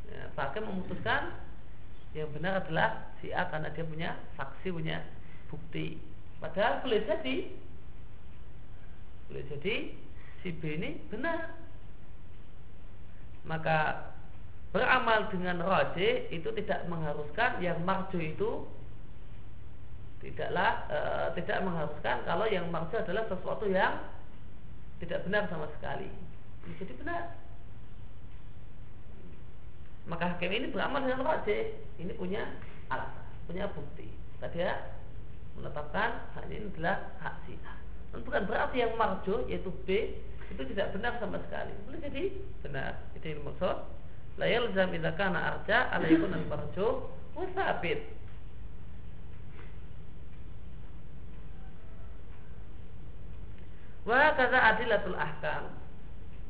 [0.09, 1.37] ya, Pak Hakim memutuskan
[2.17, 5.05] yang benar adalah si A karena dia punya saksi punya
[5.53, 6.01] bukti
[6.41, 7.37] padahal boleh jadi
[9.29, 9.75] boleh jadi
[10.41, 11.53] si B ini benar
[13.45, 14.11] maka
[14.73, 18.67] beramal dengan roji itu tidak mengharuskan yang marju itu
[20.21, 20.99] tidaklah e,
[21.39, 23.95] tidak mengharuskan kalau yang marju adalah sesuatu yang
[24.99, 26.09] tidak benar sama sekali.
[26.81, 27.46] Jadi benar.
[30.07, 31.75] Maka hakim ini beramal dengan roji.
[31.99, 32.47] Ini punya
[32.91, 34.07] alasan, punya bukti.
[34.39, 34.71] Maka dia
[35.59, 37.75] menetapkan hal ini adalah hak si A.
[38.17, 40.17] bukan berarti yang marju yaitu B
[40.49, 41.75] itu tidak benar sama sekali.
[41.85, 42.25] Boleh jadi
[42.65, 42.97] benar.
[43.13, 43.77] Itu yang maksud
[44.37, 46.93] la yalzam idza kana arja ala yakun al marjuh
[47.33, 48.01] wa thabit
[54.05, 55.73] wa kata adilatul ahkam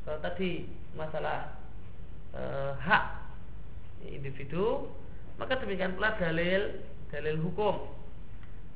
[0.03, 0.67] kalau tadi
[0.99, 1.55] masalah
[2.35, 2.41] e,
[2.75, 3.26] hak
[4.05, 4.91] individu
[5.37, 6.81] maka demikian pula dalil
[7.13, 7.75] dalil hukum.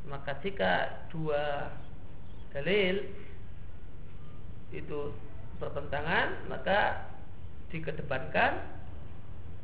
[0.10, 1.70] Maka jika dua
[2.54, 3.06] dalil
[4.74, 5.14] itu
[5.62, 7.12] bertentangan maka
[7.70, 8.66] dikedepankan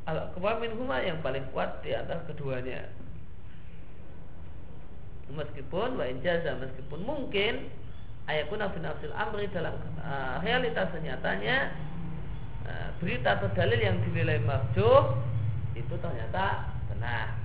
[0.08, 2.88] al min huma yang paling kuat di antara keduanya.
[5.28, 7.68] Meskipun wa injaza meskipun mungkin
[8.24, 11.76] ayakuna fi nafsil amri dalam uh, realitas nyatanya
[12.64, 15.12] uh, berita atau dalil yang dinilai marjuh
[15.80, 17.38] itu ternyata benar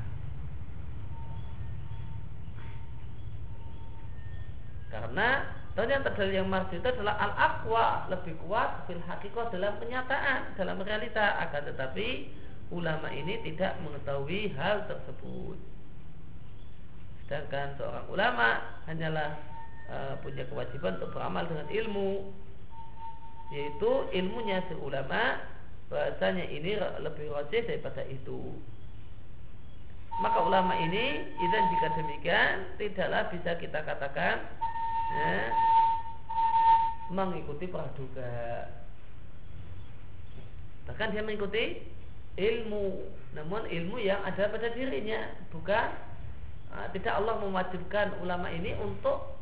[4.93, 5.27] karena
[5.73, 10.77] ternyata dalil yang marjuh itu adalah al aqwa lebih kuat fil hakikat dalam kenyataan dalam
[10.85, 12.29] realita akan tetapi
[12.73, 15.57] ulama ini tidak mengetahui hal tersebut.
[17.23, 18.49] Sedangkan seorang ulama
[18.89, 19.37] hanyalah
[19.87, 22.33] e, punya kewajiban untuk beramal dengan ilmu,
[23.53, 25.37] yaitu ilmunya si ulama
[25.93, 26.73] bahasanya ini
[27.05, 28.57] lebih rajih daripada itu.
[30.17, 34.41] Maka ulama ini, dan jika demikian, tidaklah bisa kita katakan
[35.13, 35.33] ya,
[37.13, 38.69] mengikuti praduga.
[40.89, 41.93] Bahkan dia mengikuti
[42.37, 43.05] ilmu
[43.37, 45.93] namun ilmu yang ada pada dirinya bukan
[46.73, 49.37] uh, tidak Allah mewajibkan ulama ini untuk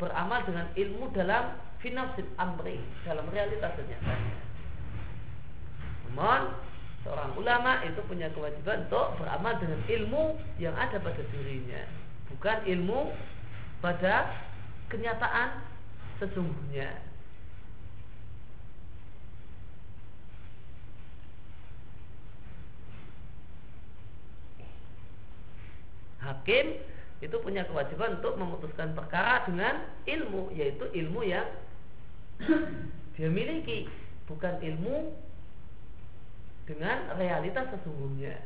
[0.00, 4.51] beramal dengan ilmu dalam finafsid amri dalam realitas nyatanya
[6.12, 6.52] namun
[7.02, 10.24] seorang ulama itu punya kewajiban untuk beramal dengan ilmu
[10.60, 11.88] yang ada pada dirinya.
[12.28, 13.16] Bukan ilmu
[13.80, 14.28] pada
[14.92, 15.64] kenyataan
[16.20, 17.00] sesungguhnya.
[26.22, 26.78] Hakim
[27.18, 31.46] itu punya kewajiban untuk memutuskan perkara dengan ilmu yaitu ilmu yang
[33.18, 33.90] dia miliki
[34.26, 35.14] bukan ilmu
[36.68, 38.36] dengan realitas sesungguhnya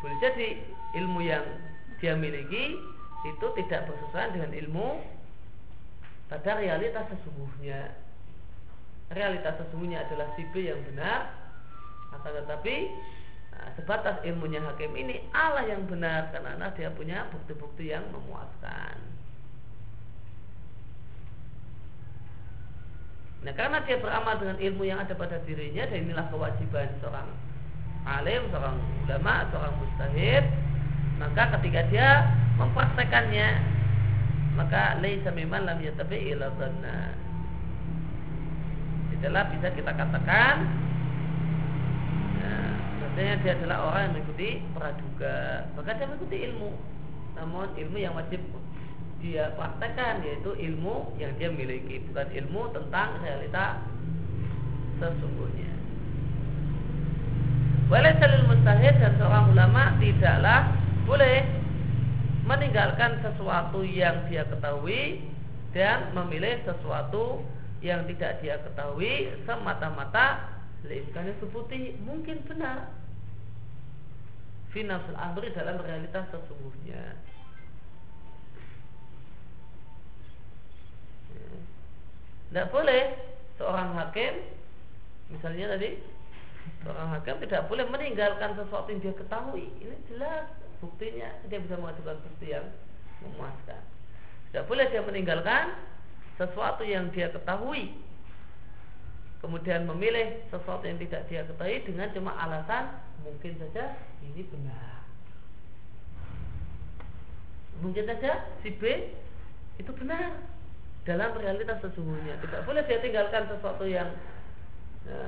[0.00, 0.48] boleh jadi
[0.96, 1.44] ilmu yang
[2.00, 2.80] dia miliki
[3.28, 4.88] itu tidak bersesuaian dengan ilmu
[6.32, 7.92] pada realitas sesungguhnya
[9.12, 11.36] realitas sesungguhnya adalah si B yang benar
[12.16, 12.90] akan tetapi
[13.60, 18.96] Nah, sebatas ilmunya hakim ini Allah yang benar karena dia punya bukti-bukti yang memuaskan.
[23.40, 27.28] Nah karena dia beramal dengan ilmu yang ada pada dirinya dan inilah kewajiban seorang
[28.04, 28.76] alim, seorang
[29.08, 30.44] ulama, seorang mustahid
[31.20, 32.08] maka ketika dia
[32.56, 33.48] mempraktekannya
[34.56, 37.16] maka laisa mimman lam yatabi ila dhanna.
[39.12, 40.56] Tidaklah bisa kita katakan
[43.10, 46.70] Artinya dia adalah orang yang mengikuti praduga Maka dia mengikuti ilmu.
[47.34, 48.38] Namun ilmu yang wajib
[49.20, 53.84] dia praktekkan Yaitu ilmu yang dia miliki Bukan ilmu tentang realita
[55.00, 55.72] sesungguhnya.
[57.88, 60.60] Boleh salil mustahid dan seorang ulama Tidaklah
[61.04, 61.44] boleh
[62.48, 65.22] Meninggalkan sesuatu yang dia ketahui
[65.70, 67.44] Dan memilih sesuatu
[67.80, 70.60] yang tidak dia ketahui Semata-mata.
[70.80, 72.88] Itu putih mungkin benar.
[74.72, 77.29] Finasul amri dalam realitas sesungguhnya
[82.50, 83.14] Tidak boleh
[83.54, 84.42] seorang hakim
[85.30, 86.02] Misalnya tadi
[86.82, 89.70] Seorang hakim tidak boleh meninggalkan sesuatu yang dia ketahui.
[89.78, 90.50] Ini jelas
[90.82, 92.66] buktinya Dia bisa mengajukan bukti yang
[93.22, 93.80] memuaskan.
[94.50, 95.78] Tidak boleh dia meninggalkan
[96.34, 97.94] Sesuatu yang dia ketahui.
[99.40, 103.94] Kemudian memilih sesuatu yang tidak dia ketahui Dengan cuma alasan mungkin saja
[104.24, 105.04] ini benar.
[107.80, 109.12] Mungkin saja si B
[109.80, 110.59] itu benar
[111.08, 112.36] dalam realitas sesungguhnya.
[112.44, 114.08] Tidak boleh dia tinggalkan sesuatu yang
[115.08, 115.22] ya,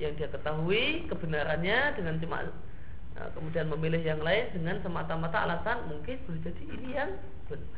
[0.00, 2.44] yang dia ketahui kebenarannya dengan cuma
[3.16, 7.10] ya, kemudian memilih yang lain dengan semata-mata alasan mungkin boleh jadi ini yang
[7.48, 7.72] benar.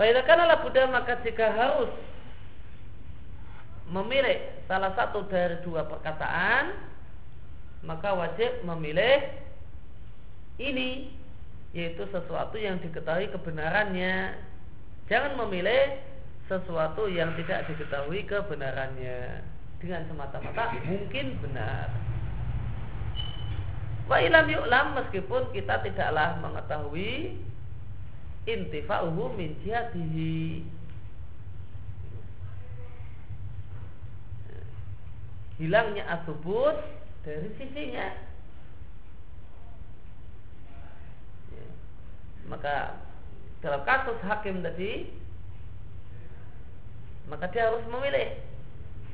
[0.00, 1.92] Faidakan ala Buddha maka jika harus
[3.92, 6.72] memilih salah satu dari dua perkataan
[7.84, 9.28] maka wajib memilih
[10.56, 11.19] ini
[11.70, 14.34] yaitu sesuatu yang diketahui kebenarannya.
[15.06, 15.98] Jangan memilih
[16.50, 19.46] sesuatu yang tidak diketahui kebenarannya.
[19.80, 21.88] Dengan semata-mata mungkin benar.
[24.10, 27.38] Wa ilam yu'lam meskipun kita tidaklah mengetahui
[28.50, 30.66] intifa'uhu min jihatihi.
[35.62, 36.74] Hilangnya asubut
[37.22, 38.10] dari sisinya
[41.52, 41.68] ya.
[42.50, 42.98] Maka
[43.62, 45.14] dalam kasus hakim tadi
[47.30, 48.42] maka dia harus memilih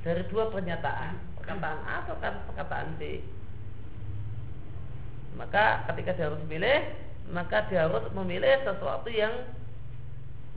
[0.01, 3.23] dari dua pernyataan perkataan A atau perkataan B.
[5.39, 6.81] Maka ketika dia harus memilih
[7.31, 9.35] maka dia harus memilih sesuatu yang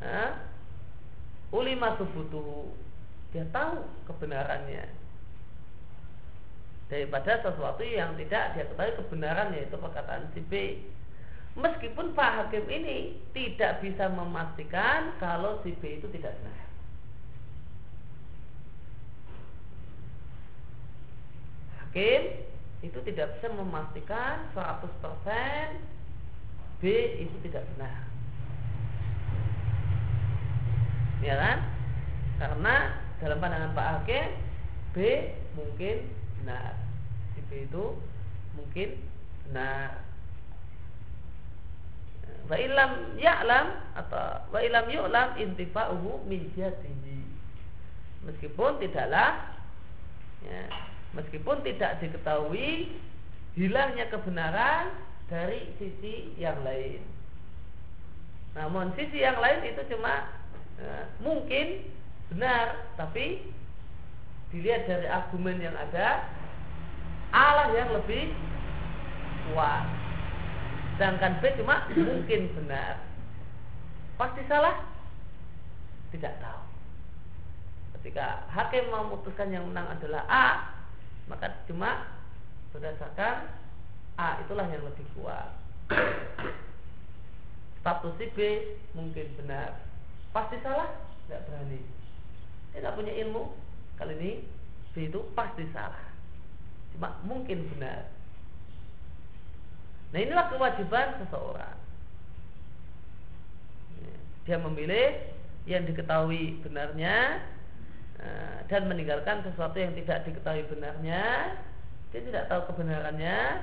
[0.01, 0.33] uh,
[1.53, 2.73] ulima subutu.
[3.29, 4.89] Dia tahu kebenarannya.
[6.89, 10.81] Daripada sesuatu yang tidak dia ketahui kebenaran yaitu perkataan si B.
[11.59, 16.63] Meskipun Pak Hakim ini tidak bisa memastikan kalau si B itu tidak benar.
[21.83, 22.21] Hakim
[22.79, 26.83] itu tidak bisa memastikan 100% B
[27.27, 28.07] itu tidak benar.
[31.19, 31.59] Ya kan?
[32.39, 32.75] Karena
[33.19, 34.31] dalam pandangan Pak Hakim
[34.95, 34.97] B
[35.59, 36.07] mungkin
[36.39, 36.79] benar
[37.35, 37.99] si B itu
[38.55, 38.95] mungkin
[39.51, 40.08] benar
[42.49, 47.21] wa ilam ya'lam atau wa ilam yu'lam intifa'uhu min jatihi
[48.25, 49.53] meskipun tidaklah
[50.43, 50.61] ya,
[51.13, 52.89] meskipun tidak diketahui
[53.53, 54.93] hilangnya kebenaran
[55.29, 57.05] dari sisi yang lain.
[58.57, 60.25] Namun sisi yang lain itu cuma
[60.81, 61.85] ya, mungkin
[62.33, 63.45] benar tapi
[64.49, 66.25] dilihat dari argumen yang ada
[67.29, 68.33] Allah yang lebih
[69.53, 69.85] kuat
[70.99, 72.99] sedangkan B cuma mungkin benar.
[74.19, 74.83] Pasti salah
[76.11, 76.63] tidak tahu.
[77.95, 80.75] Ketika hakim memutuskan yang menang adalah A
[81.31, 82.03] maka cuma
[82.75, 83.47] berdasarkan
[84.19, 85.55] A itulah yang lebih kuat.
[87.79, 88.39] Status si B
[88.91, 89.79] mungkin benar.
[90.35, 90.99] Pasti salah
[91.31, 91.79] tidak berani.
[92.75, 93.55] Tidak punya ilmu.
[93.95, 94.31] Kali ini
[94.91, 96.11] B itu pasti salah.
[96.91, 98.18] Cuma mungkin benar.
[100.09, 101.77] Nah inilah kewajiban seseorang.
[104.49, 105.29] Dia memilih
[105.69, 107.45] yang diketahui benarnya
[108.17, 111.53] eh, dan meninggalkan sesuatu yang tidak diketahui benarnya.
[112.09, 113.61] Dia tidak tahu kebenarannya,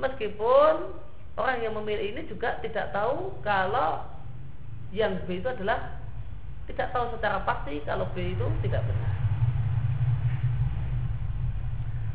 [0.00, 0.96] meskipun
[1.36, 4.08] orang yang memilih ini juga tidak tahu kalau
[4.96, 6.00] yang B itu adalah
[6.68, 9.12] tidak tahu secara pasti kalau B itu tidak benar.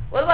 [0.10, 0.26] Wal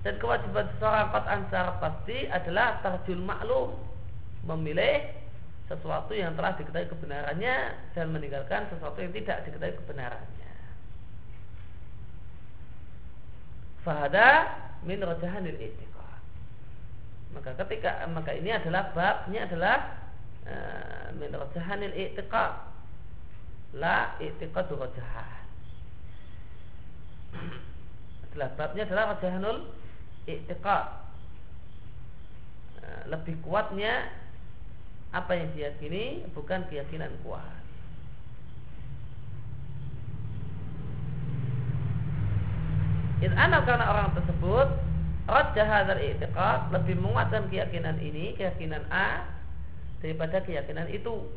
[0.00, 3.76] dan kewajiban seseorang qat'an secara pasti adalah tarjul maklum
[4.48, 5.12] memilih
[5.68, 10.52] sesuatu yang telah diketahui kebenarannya dan meninggalkan sesuatu yang tidak diketahui kebenarannya.
[13.84, 14.28] Fahada
[14.88, 16.20] min rojahanil itiqad.
[17.36, 19.78] Maka ketika maka ini adalah babnya adalah
[20.48, 22.72] uh, min rojahanil itiqad.
[23.76, 25.40] La itiqadu rojahan
[28.30, 29.58] adalah babnya adalah rajahanul
[30.28, 30.86] i'tiqad
[32.80, 34.10] nah, lebih kuatnya
[35.10, 37.60] apa yang diyakini bukan keyakinan kuat.
[43.20, 44.68] In anak karena orang tersebut
[45.28, 49.28] Raja hadal i'tiqad Lebih menguatkan keyakinan ini Keyakinan A
[50.00, 51.28] Daripada keyakinan itu.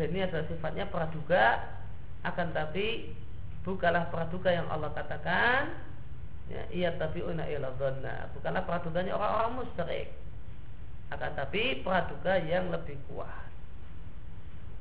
[0.00, 1.68] Dan ini adalah sifatnya praduga
[2.24, 3.12] Akan tapi
[3.60, 5.84] bukanlah praduga yang Allah katakan
[6.50, 6.90] ya, iya
[7.22, 8.30] una ila dhanna.
[8.36, 10.08] Bukanlah praduganya orang-orang musyrik.
[11.14, 13.46] Akan tapi praduga yang lebih kuat.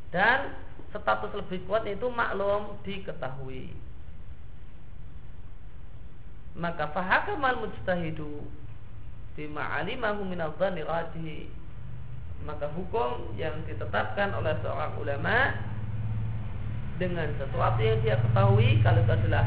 [0.09, 0.53] Dan
[0.89, 3.74] status lebih kuat itu maklum diketahui.
[6.55, 8.47] Maka fahakamal mujtahidu
[9.36, 11.51] bima alimahu minal dhanni rajih
[12.47, 15.55] maka hukum yang ditetapkan oleh seorang ulama
[16.95, 19.43] dengan sesuatu yang dia ketahui kalau itu adalah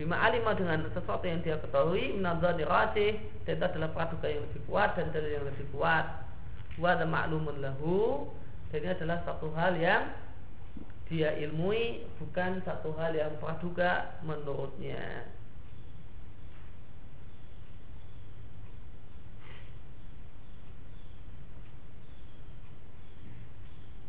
[0.00, 4.64] Bima alimah dengan sesuatu yang dia ketahui Minadzani rajih Dan itu adalah praduga yang lebih
[4.64, 6.08] kuat Dan dalil yang lebih kuat
[6.80, 8.32] Wa maklumun lahu
[8.72, 10.08] Dan ini adalah satu hal yang
[11.12, 15.28] Dia ilmui Bukan satu hal yang praduga menurutnya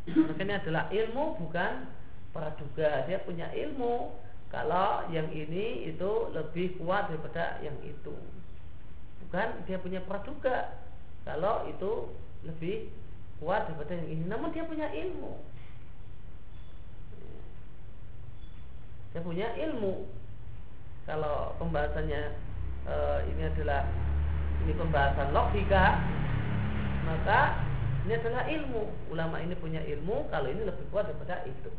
[0.02, 1.86] Maka ini adalah ilmu bukan
[2.34, 3.06] praduga.
[3.06, 4.10] Dia punya ilmu
[4.52, 8.12] kalau yang ini itu lebih kuat daripada yang itu.
[9.24, 10.76] Bukan dia punya praduga
[11.24, 12.12] kalau itu
[12.44, 12.92] lebih
[13.40, 14.24] kuat daripada yang ini.
[14.28, 15.40] Namun dia punya ilmu.
[19.16, 20.04] Dia punya ilmu.
[21.08, 22.22] Kalau pembahasannya
[22.84, 22.94] e,
[23.32, 23.88] ini adalah
[24.68, 25.96] ini pembahasan logika,
[27.08, 27.56] maka
[28.04, 28.84] ini adalah ilmu.
[29.08, 31.72] Ulama ini punya ilmu kalau ini lebih kuat daripada itu.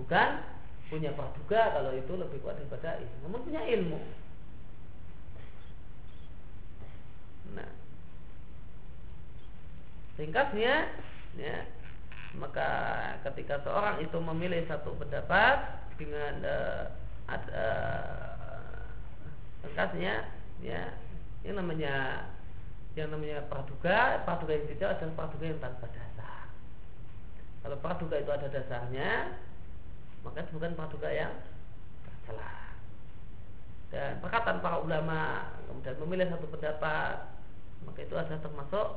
[0.00, 0.54] Bukan
[0.92, 3.14] punya praduga kalau itu lebih kuat daripada itu.
[3.24, 3.98] Namun punya ilmu.
[7.54, 7.70] Nah,
[10.20, 10.74] ringkasnya,
[11.38, 11.56] ya,
[12.36, 12.68] maka
[13.30, 16.84] ketika seorang itu memilih satu pendapat dengan uh,
[17.30, 18.82] uh,
[19.64, 20.28] ringkasnya,
[20.60, 20.82] ya,
[21.44, 22.26] yang namanya
[22.94, 26.46] yang namanya praduga, praduga yang tidak adalah praduga yang tanpa dasar.
[27.66, 29.10] Kalau praduga itu ada dasarnya,
[30.24, 31.32] maka bukan praduga yang
[32.02, 32.74] tercela.
[33.92, 37.30] Dan perkataan para ulama kemudian memilih satu pendapat,
[37.84, 38.88] maka itu adalah termasuk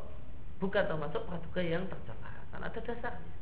[0.57, 3.35] bukan termasuk praduga yang tercela, karena ada dasarnya.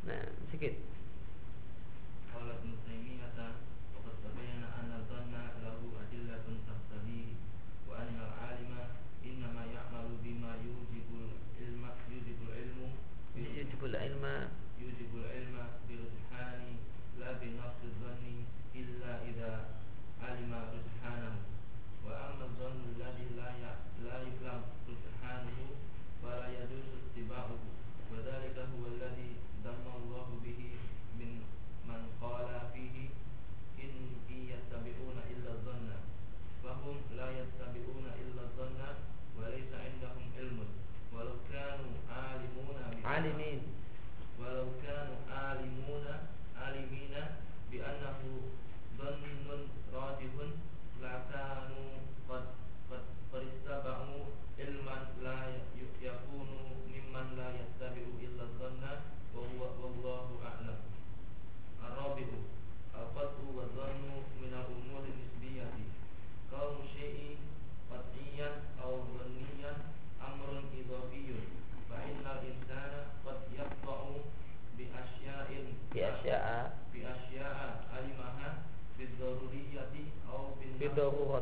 [0.00, 0.74] Nah, sedikit.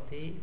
[0.09, 0.41] property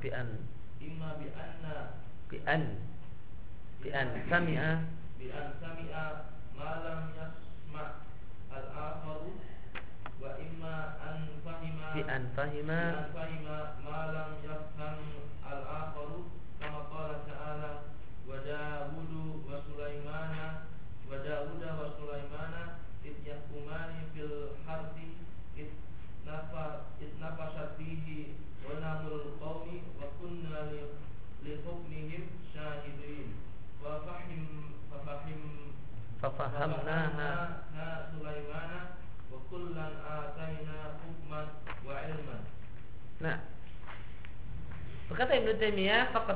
[0.00, 0.28] bi an
[0.80, 1.74] imma bi anna
[2.30, 2.64] bi an
[3.82, 4.87] bi an sami'a.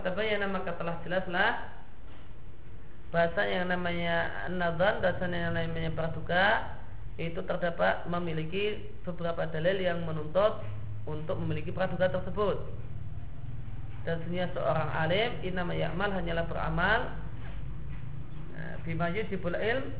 [0.02, 1.50] Tabayyana maka telah jelaslah
[3.12, 6.74] bahasa yang namanya nadzan, bahasanya yang namanya praduga
[7.20, 10.64] itu terdapat memiliki beberapa dalil yang menuntut
[11.04, 12.56] untuk memiliki praduga tersebut.
[14.02, 17.00] dan sesungguhnya seorang alim inama ya'mal hanyalah beramal
[18.50, 19.94] nah, bima yujibul ilm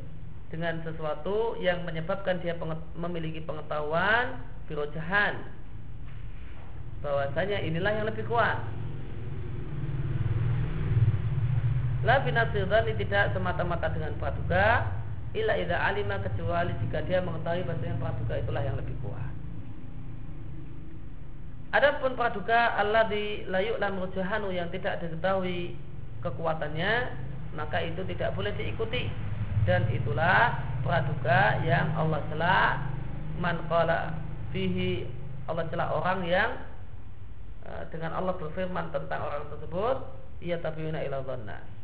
[0.50, 2.58] dengan sesuatu yang menyebabkan dia
[2.98, 5.38] memiliki pengetahuan birojahan.
[6.98, 8.58] Bahwasanya inilah yang lebih kuat
[12.02, 14.90] La binasirani tidak semata-mata dengan praduga.
[15.32, 19.32] Ila ida alima kecuali jika dia mengetahui bahasanya praduga itulah yang lebih kuat.
[21.72, 25.72] Adapun praduga Allah di layuk lam rujahanu yang tidak diketahui
[26.20, 27.16] kekuatannya
[27.56, 29.08] maka itu tidak boleh diikuti.
[29.62, 32.70] Dan itulah praduga yang Allah celah
[33.38, 34.18] man qala
[34.50, 35.06] fihi
[35.46, 36.50] Allah celah orang yang
[37.64, 39.96] eh, dengan Allah berfirman tentang orang tersebut
[40.42, 41.81] ia tabiuna ila dhanna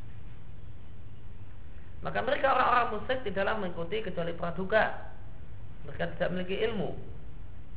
[2.05, 5.12] maka mereka orang-orang musyrik di dalam mengikuti kecuali praduga
[5.86, 6.94] mereka tidak memiliki ilmu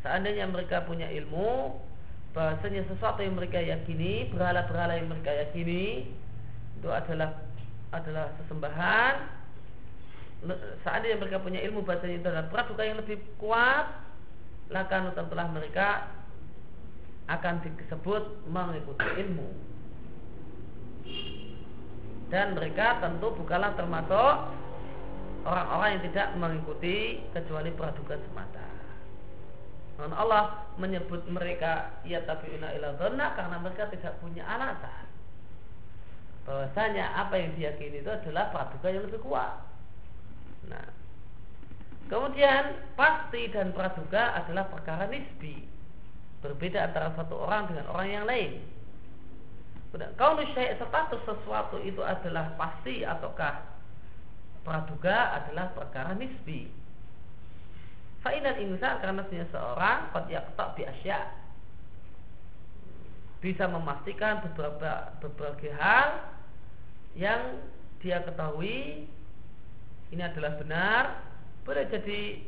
[0.05, 1.79] seandainya mereka punya ilmu
[2.31, 6.07] bahasanya sesuatu yang mereka yakini, berhala-berhala yang mereka yakini
[6.79, 7.43] itu adalah
[7.91, 9.15] adalah sesembahan.
[10.81, 13.85] Seandainya mereka punya ilmu bahasanya itu adalah praduga yang lebih kuat,
[14.73, 16.09] lakan tentulah mereka
[17.29, 19.70] akan disebut mengikuti ilmu.
[22.31, 24.33] Dan mereka tentu bukanlah termasuk
[25.43, 28.67] orang-orang yang tidak mengikuti kecuali praduga semata.
[29.99, 32.95] Dan Allah menyebut mereka ya tabiuna ila
[33.37, 35.05] karena mereka tidak punya alasan.
[36.47, 39.61] Bahwasanya apa yang diyakini itu adalah praduga yang lebih kuat.
[40.71, 40.87] Nah,
[42.09, 45.69] kemudian pasti dan praduga adalah perkara nisbi.
[46.41, 48.57] Berbeda antara satu orang dengan orang yang lain.
[49.91, 53.59] Kalau syai' status sesuatu itu adalah pasti ataukah
[54.63, 56.71] praduga adalah perkara nisbi.
[58.23, 61.19] Fa'inal insan karena seorang qad yaqta bi asya.
[63.41, 66.23] Bisa memastikan beberapa berbagai hal
[67.17, 67.59] yang
[67.99, 69.09] dia ketahui
[70.13, 71.03] ini adalah benar
[71.65, 72.41] boleh jadi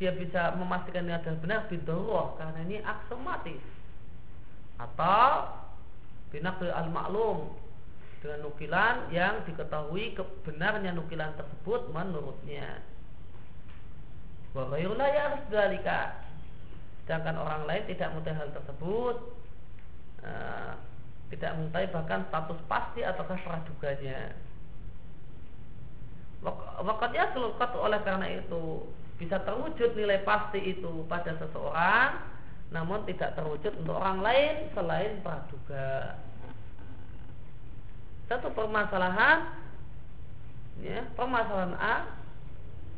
[0.00, 3.62] dia bisa memastikan ini adalah benar bidawah karena ini aksomatis.
[4.78, 5.61] Atau
[6.32, 7.52] binakil al-maklum
[8.24, 12.80] dengan nukilan yang diketahui kebenarnya nukilan tersebut menurutnya
[14.52, 16.28] Wa ghairullah ya harus dalika.
[17.02, 19.16] Sedangkan orang lain tidak mengetahui hal tersebut
[20.22, 20.72] uh,
[21.32, 24.36] tidak mengetahui bahkan status pasti ataukah praduganya.
[26.82, 32.18] Wakatnya selukat oleh karena itu bisa terwujud nilai pasti itu pada seseorang,
[32.72, 36.16] namun tidak terwujud untuk orang lain selain praduga.
[38.32, 39.44] Satu permasalahan,
[40.80, 41.96] ya, permasalahan A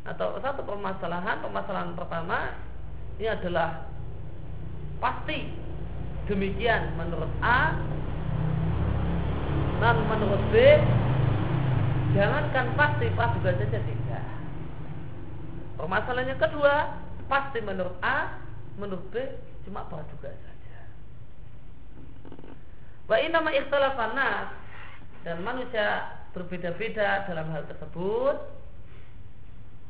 [0.04, 2.52] atau satu permasalahan permasalahan pertama
[3.16, 3.88] ini adalah
[5.00, 5.48] pasti
[6.28, 7.72] demikian menurut A
[9.80, 10.54] dan menurut B
[12.12, 14.24] jangankan pasti juga saja tidak
[15.80, 16.74] permasalahan yang kedua
[17.26, 18.44] pasti menurut A
[18.76, 19.24] menurut B
[19.64, 20.78] cuma juga saja
[23.08, 24.16] wa nama ikhtilafan
[25.24, 28.54] dan manusia berbeda-beda dalam hal tersebut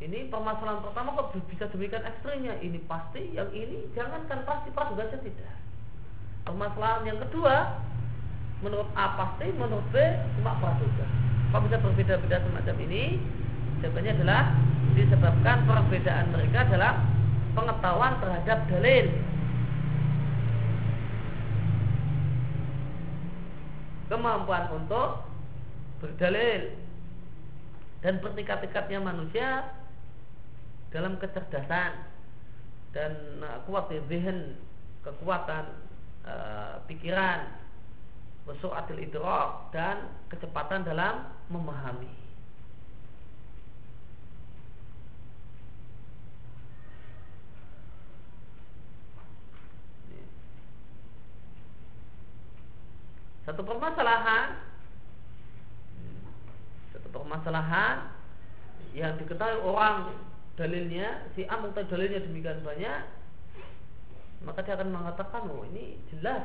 [0.03, 2.59] ini permasalahan pertama kok bisa demikian ekstrimnya.
[2.59, 5.55] Ini pasti, yang ini jangankan pasti, juga saja tidak.
[6.45, 7.79] Permasalahan yang kedua,
[8.61, 9.97] menurut A pasti, menurut B
[10.37, 11.07] cuma praduga.
[11.55, 13.22] Kok bisa berbeda-beda semacam ini?
[13.81, 14.43] Jawabannya adalah
[14.99, 16.95] disebabkan perbedaan mereka dalam
[17.55, 19.07] pengetahuan terhadap dalil.
[24.09, 25.25] Kemampuan untuk
[26.01, 26.73] berdalil.
[28.05, 29.65] Dan bertingkat-tingkatnya manusia
[30.93, 32.05] dalam kecerdasan
[32.93, 34.55] dan uh, kuat zihin
[35.03, 35.67] kekuatan
[36.23, 37.49] uh, pikiran
[38.45, 42.24] atil idrok dan kecepatan dalam memahami
[53.45, 54.57] satu permasalahan.
[56.97, 58.09] Satu permasalahan
[58.97, 60.16] yang diketahui orang
[60.57, 63.01] dalilnya si A mengetahui dalilnya demikian banyak
[64.45, 66.45] maka dia akan mengatakan oh ini jelas.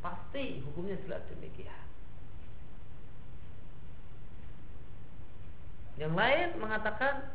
[0.00, 1.84] Pasti hukumnya jelas demikian.
[6.00, 7.28] Yang lain mengatakan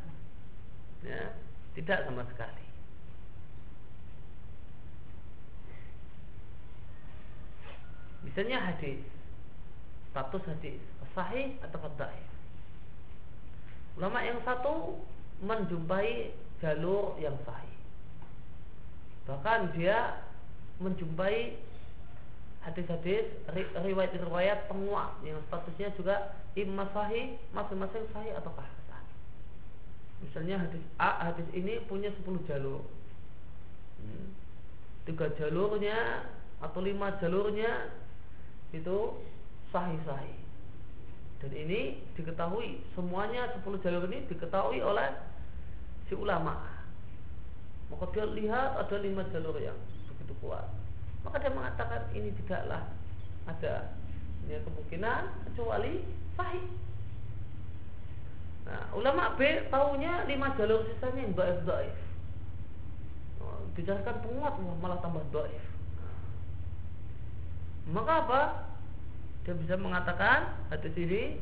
[1.06, 1.30] ya,
[1.78, 2.65] tidak sama sekali
[8.26, 8.98] misalnya hadis
[10.10, 10.82] status hadis
[11.14, 12.26] sahih atau dhaif
[13.96, 15.00] ulama yang satu
[15.40, 17.76] menjumpai jalur yang sahih.
[19.26, 20.20] Bahkan dia
[20.80, 21.56] menjumpai
[22.64, 23.24] hadis-hadis
[23.82, 29.04] riwayat-riwayat penguat yang statusnya juga imma sahih masing-masing sahih ataukah hasan.
[30.24, 32.84] Misalnya hadis A hadis ini punya 10 jalur.
[34.00, 34.28] Hmm.
[35.08, 36.26] Tiga jalurnya
[36.60, 37.92] atau lima jalurnya
[38.80, 38.98] itu
[39.72, 40.36] sahih-sahih.
[41.40, 45.12] Dan ini diketahui semuanya 10 jalur ini diketahui oleh
[46.08, 46.60] si ulama.
[47.92, 49.76] Maka dia lihat ada lima jalur yang
[50.10, 50.66] begitu kuat
[51.26, 52.86] maka dia mengatakan ini tidaklah
[53.50, 53.90] ada
[54.46, 56.06] ya, kemungkinan kecuali
[56.38, 56.66] sahih.
[58.62, 61.34] Nah, ulama B tahunya lima jalur sisanya yang
[61.66, 61.98] doif.
[63.42, 65.62] Oh, dijelaskan penguat malah tambah doif.
[67.90, 68.40] Maka apa?
[69.46, 71.38] Dia bisa mengatakan hadis ini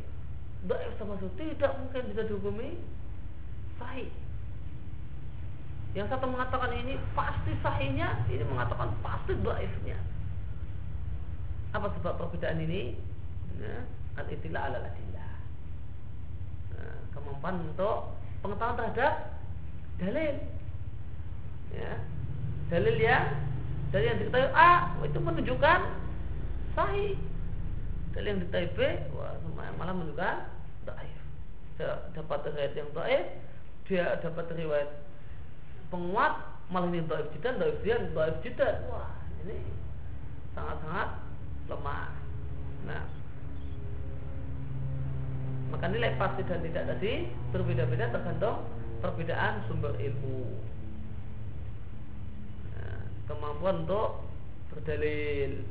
[0.68, 2.76] doif sama sekali tidak mungkin bisa dihukumi
[3.80, 4.12] sahih.
[5.94, 9.96] Yang satu mengatakan ini pasti sahihnya, ini mengatakan pasti dhaifnya.
[11.70, 12.98] Apa sebab perbedaan ini?
[13.62, 13.86] Ya,
[14.18, 15.32] al-itila ala adillah.
[16.74, 19.12] Nah, kemampuan untuk pengetahuan terhadap
[20.02, 20.34] dalil.
[21.70, 21.92] Ya.
[22.74, 23.24] Dalil yang
[23.94, 25.78] dalil yang diketahui A itu menunjukkan
[26.74, 27.16] sahih.
[28.14, 28.78] Dalil yang diketahui B
[29.18, 29.34] wah,
[29.74, 30.36] malah menunjukkan
[30.86, 31.20] dhaif.
[32.14, 33.26] Dapat riwayat yang dhaif,
[33.90, 34.90] dia dapat riwayat
[35.90, 36.34] penguat
[36.72, 38.86] malah ini doif jidan, doif jidan, doif jidan.
[38.88, 39.10] Wah,
[39.44, 39.58] ini
[40.54, 41.08] sangat-sangat
[41.68, 42.08] lemah.
[42.86, 43.04] Nah,
[45.74, 48.62] maka nilai pasti dan tidak tadi berbeda-beda tergantung
[49.02, 50.54] perbedaan sumber ilmu.
[52.78, 54.22] Nah, kemampuan untuk
[54.70, 55.66] berdalil.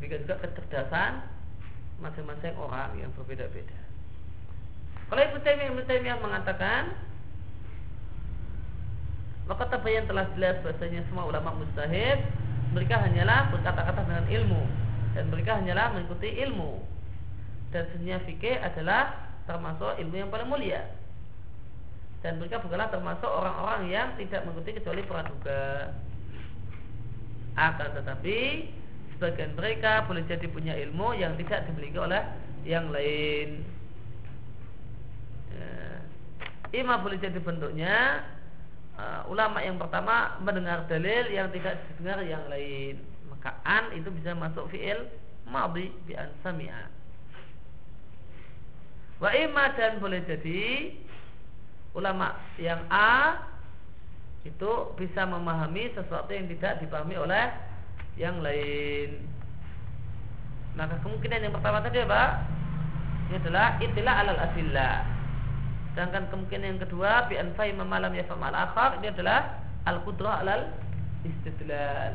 [0.00, 1.20] Demikian juga kecerdasan
[2.00, 3.76] masing-masing orang yang berbeda-beda.
[5.12, 6.96] Kalau Ibu Taimiyah, Ibu Taimiyah mengatakan
[9.44, 12.24] maka tabayan telah jelas bahasanya semua ulama mustahid
[12.72, 14.62] mereka hanyalah berkata-kata dengan ilmu
[15.12, 16.80] dan mereka hanyalah mengikuti ilmu.
[17.74, 20.88] Dan sebenarnya fikih adalah termasuk ilmu yang paling mulia.
[22.24, 25.92] Dan mereka bukanlah termasuk orang-orang yang tidak mengikuti kecuali praduga
[27.58, 28.38] akan tetapi
[29.20, 32.24] sebagian mereka boleh jadi punya ilmu yang tidak dimiliki oleh
[32.64, 33.60] yang lain.
[35.52, 36.00] Ya.
[36.80, 38.24] Ima boleh jadi bentuknya
[38.96, 42.96] uh, ulama yang pertama mendengar dalil yang tidak didengar yang lain.
[43.28, 45.04] Maka an itu bisa masuk fiil
[45.44, 46.88] madhi bi an sami'a.
[49.20, 50.96] Wa imma dan boleh jadi
[51.92, 53.36] ulama yang A
[54.48, 57.52] itu bisa memahami sesuatu yang tidak dipahami oleh
[58.16, 59.26] yang lain.
[60.78, 62.46] Maka kemungkinan yang pertama tadi apa?
[63.30, 64.94] Ini adalah itilah alal adillah
[65.90, 70.70] Sedangkan kemungkinan yang kedua bi anfai mamalam ya famal akhar ini adalah al qudrah alal
[71.26, 72.14] istidlal.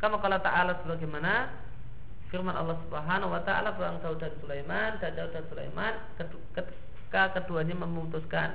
[0.00, 1.52] Kama kala ta'ala sebagaimana
[2.30, 7.74] firman Allah Subhanahu wa taala tentang Daud dan Sulaiman dan Daud dan Sulaiman ketika keduanya
[7.74, 8.54] memutuskan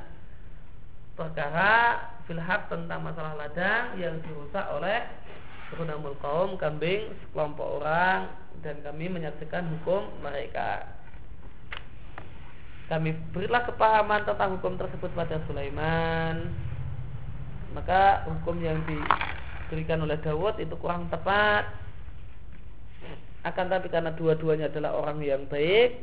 [1.15, 5.03] perkara filhaq tentang masalah ladang yang dirusak oleh
[5.73, 8.29] Sunamul kaum kambing sekelompok orang
[8.61, 10.85] dan kami menyaksikan hukum mereka.
[12.85, 16.53] Kami berilah kepahaman tentang hukum tersebut pada Sulaiman.
[17.73, 21.65] Maka hukum yang diberikan oleh Dawud itu kurang tepat.
[23.45, 26.01] Akan tapi karena dua-duanya adalah orang yang baik,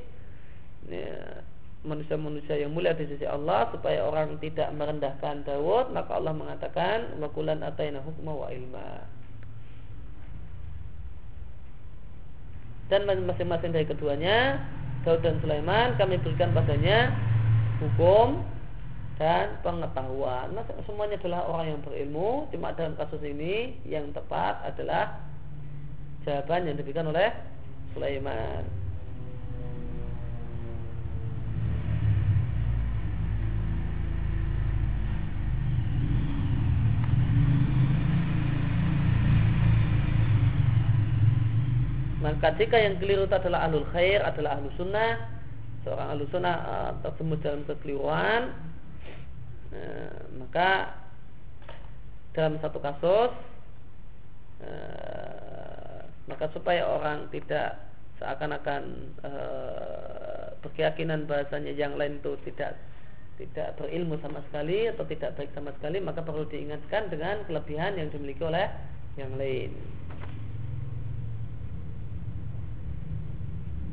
[0.87, 1.43] ya,
[1.83, 7.59] manusia-manusia yang mulia di sisi Allah supaya orang tidak merendahkan Dawud maka Allah mengatakan wakulan
[7.59, 9.03] ataina hukma wa ilma
[12.87, 14.63] dan masing-masing dari keduanya
[15.03, 17.11] Daud dan Sulaiman kami berikan padanya
[17.83, 18.47] hukum
[19.19, 20.55] dan pengetahuan.
[20.55, 22.49] Nah, semuanya adalah orang yang berilmu.
[22.55, 25.21] Cuma dalam kasus ini yang tepat adalah
[26.23, 27.35] jawaban yang diberikan oleh
[27.93, 28.83] Sulaiman.
[42.23, 45.19] Maka jika yang keliru itu adalah ahlul khair, adalah ahlu sunnah,
[45.83, 46.57] seorang ahlu sunnah
[47.03, 48.55] uh, dalam kekeliruan,
[49.75, 50.95] uh, maka
[52.31, 53.35] dalam satu kasus,
[54.63, 55.52] uh,
[56.31, 57.83] maka supaya orang tidak
[58.23, 58.83] seakan-akan
[59.27, 62.79] uh, berkeyakinan bahasanya yang lain itu tidak
[63.41, 68.07] tidak berilmu sama sekali atau tidak baik sama sekali maka perlu diingatkan dengan kelebihan yang
[68.15, 68.71] dimiliki oleh
[69.19, 69.75] yang lain.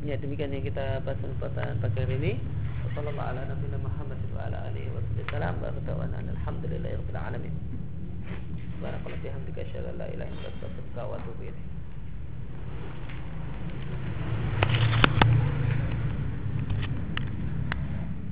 [0.06, 2.40] Ya demikian yang kita bahas kesempatan pagi ini.
[2.96, 5.70] Sallallahu ala nabiyina Muhammad wa ala alihi wa sallam wa
[13.90, 15.19] あ!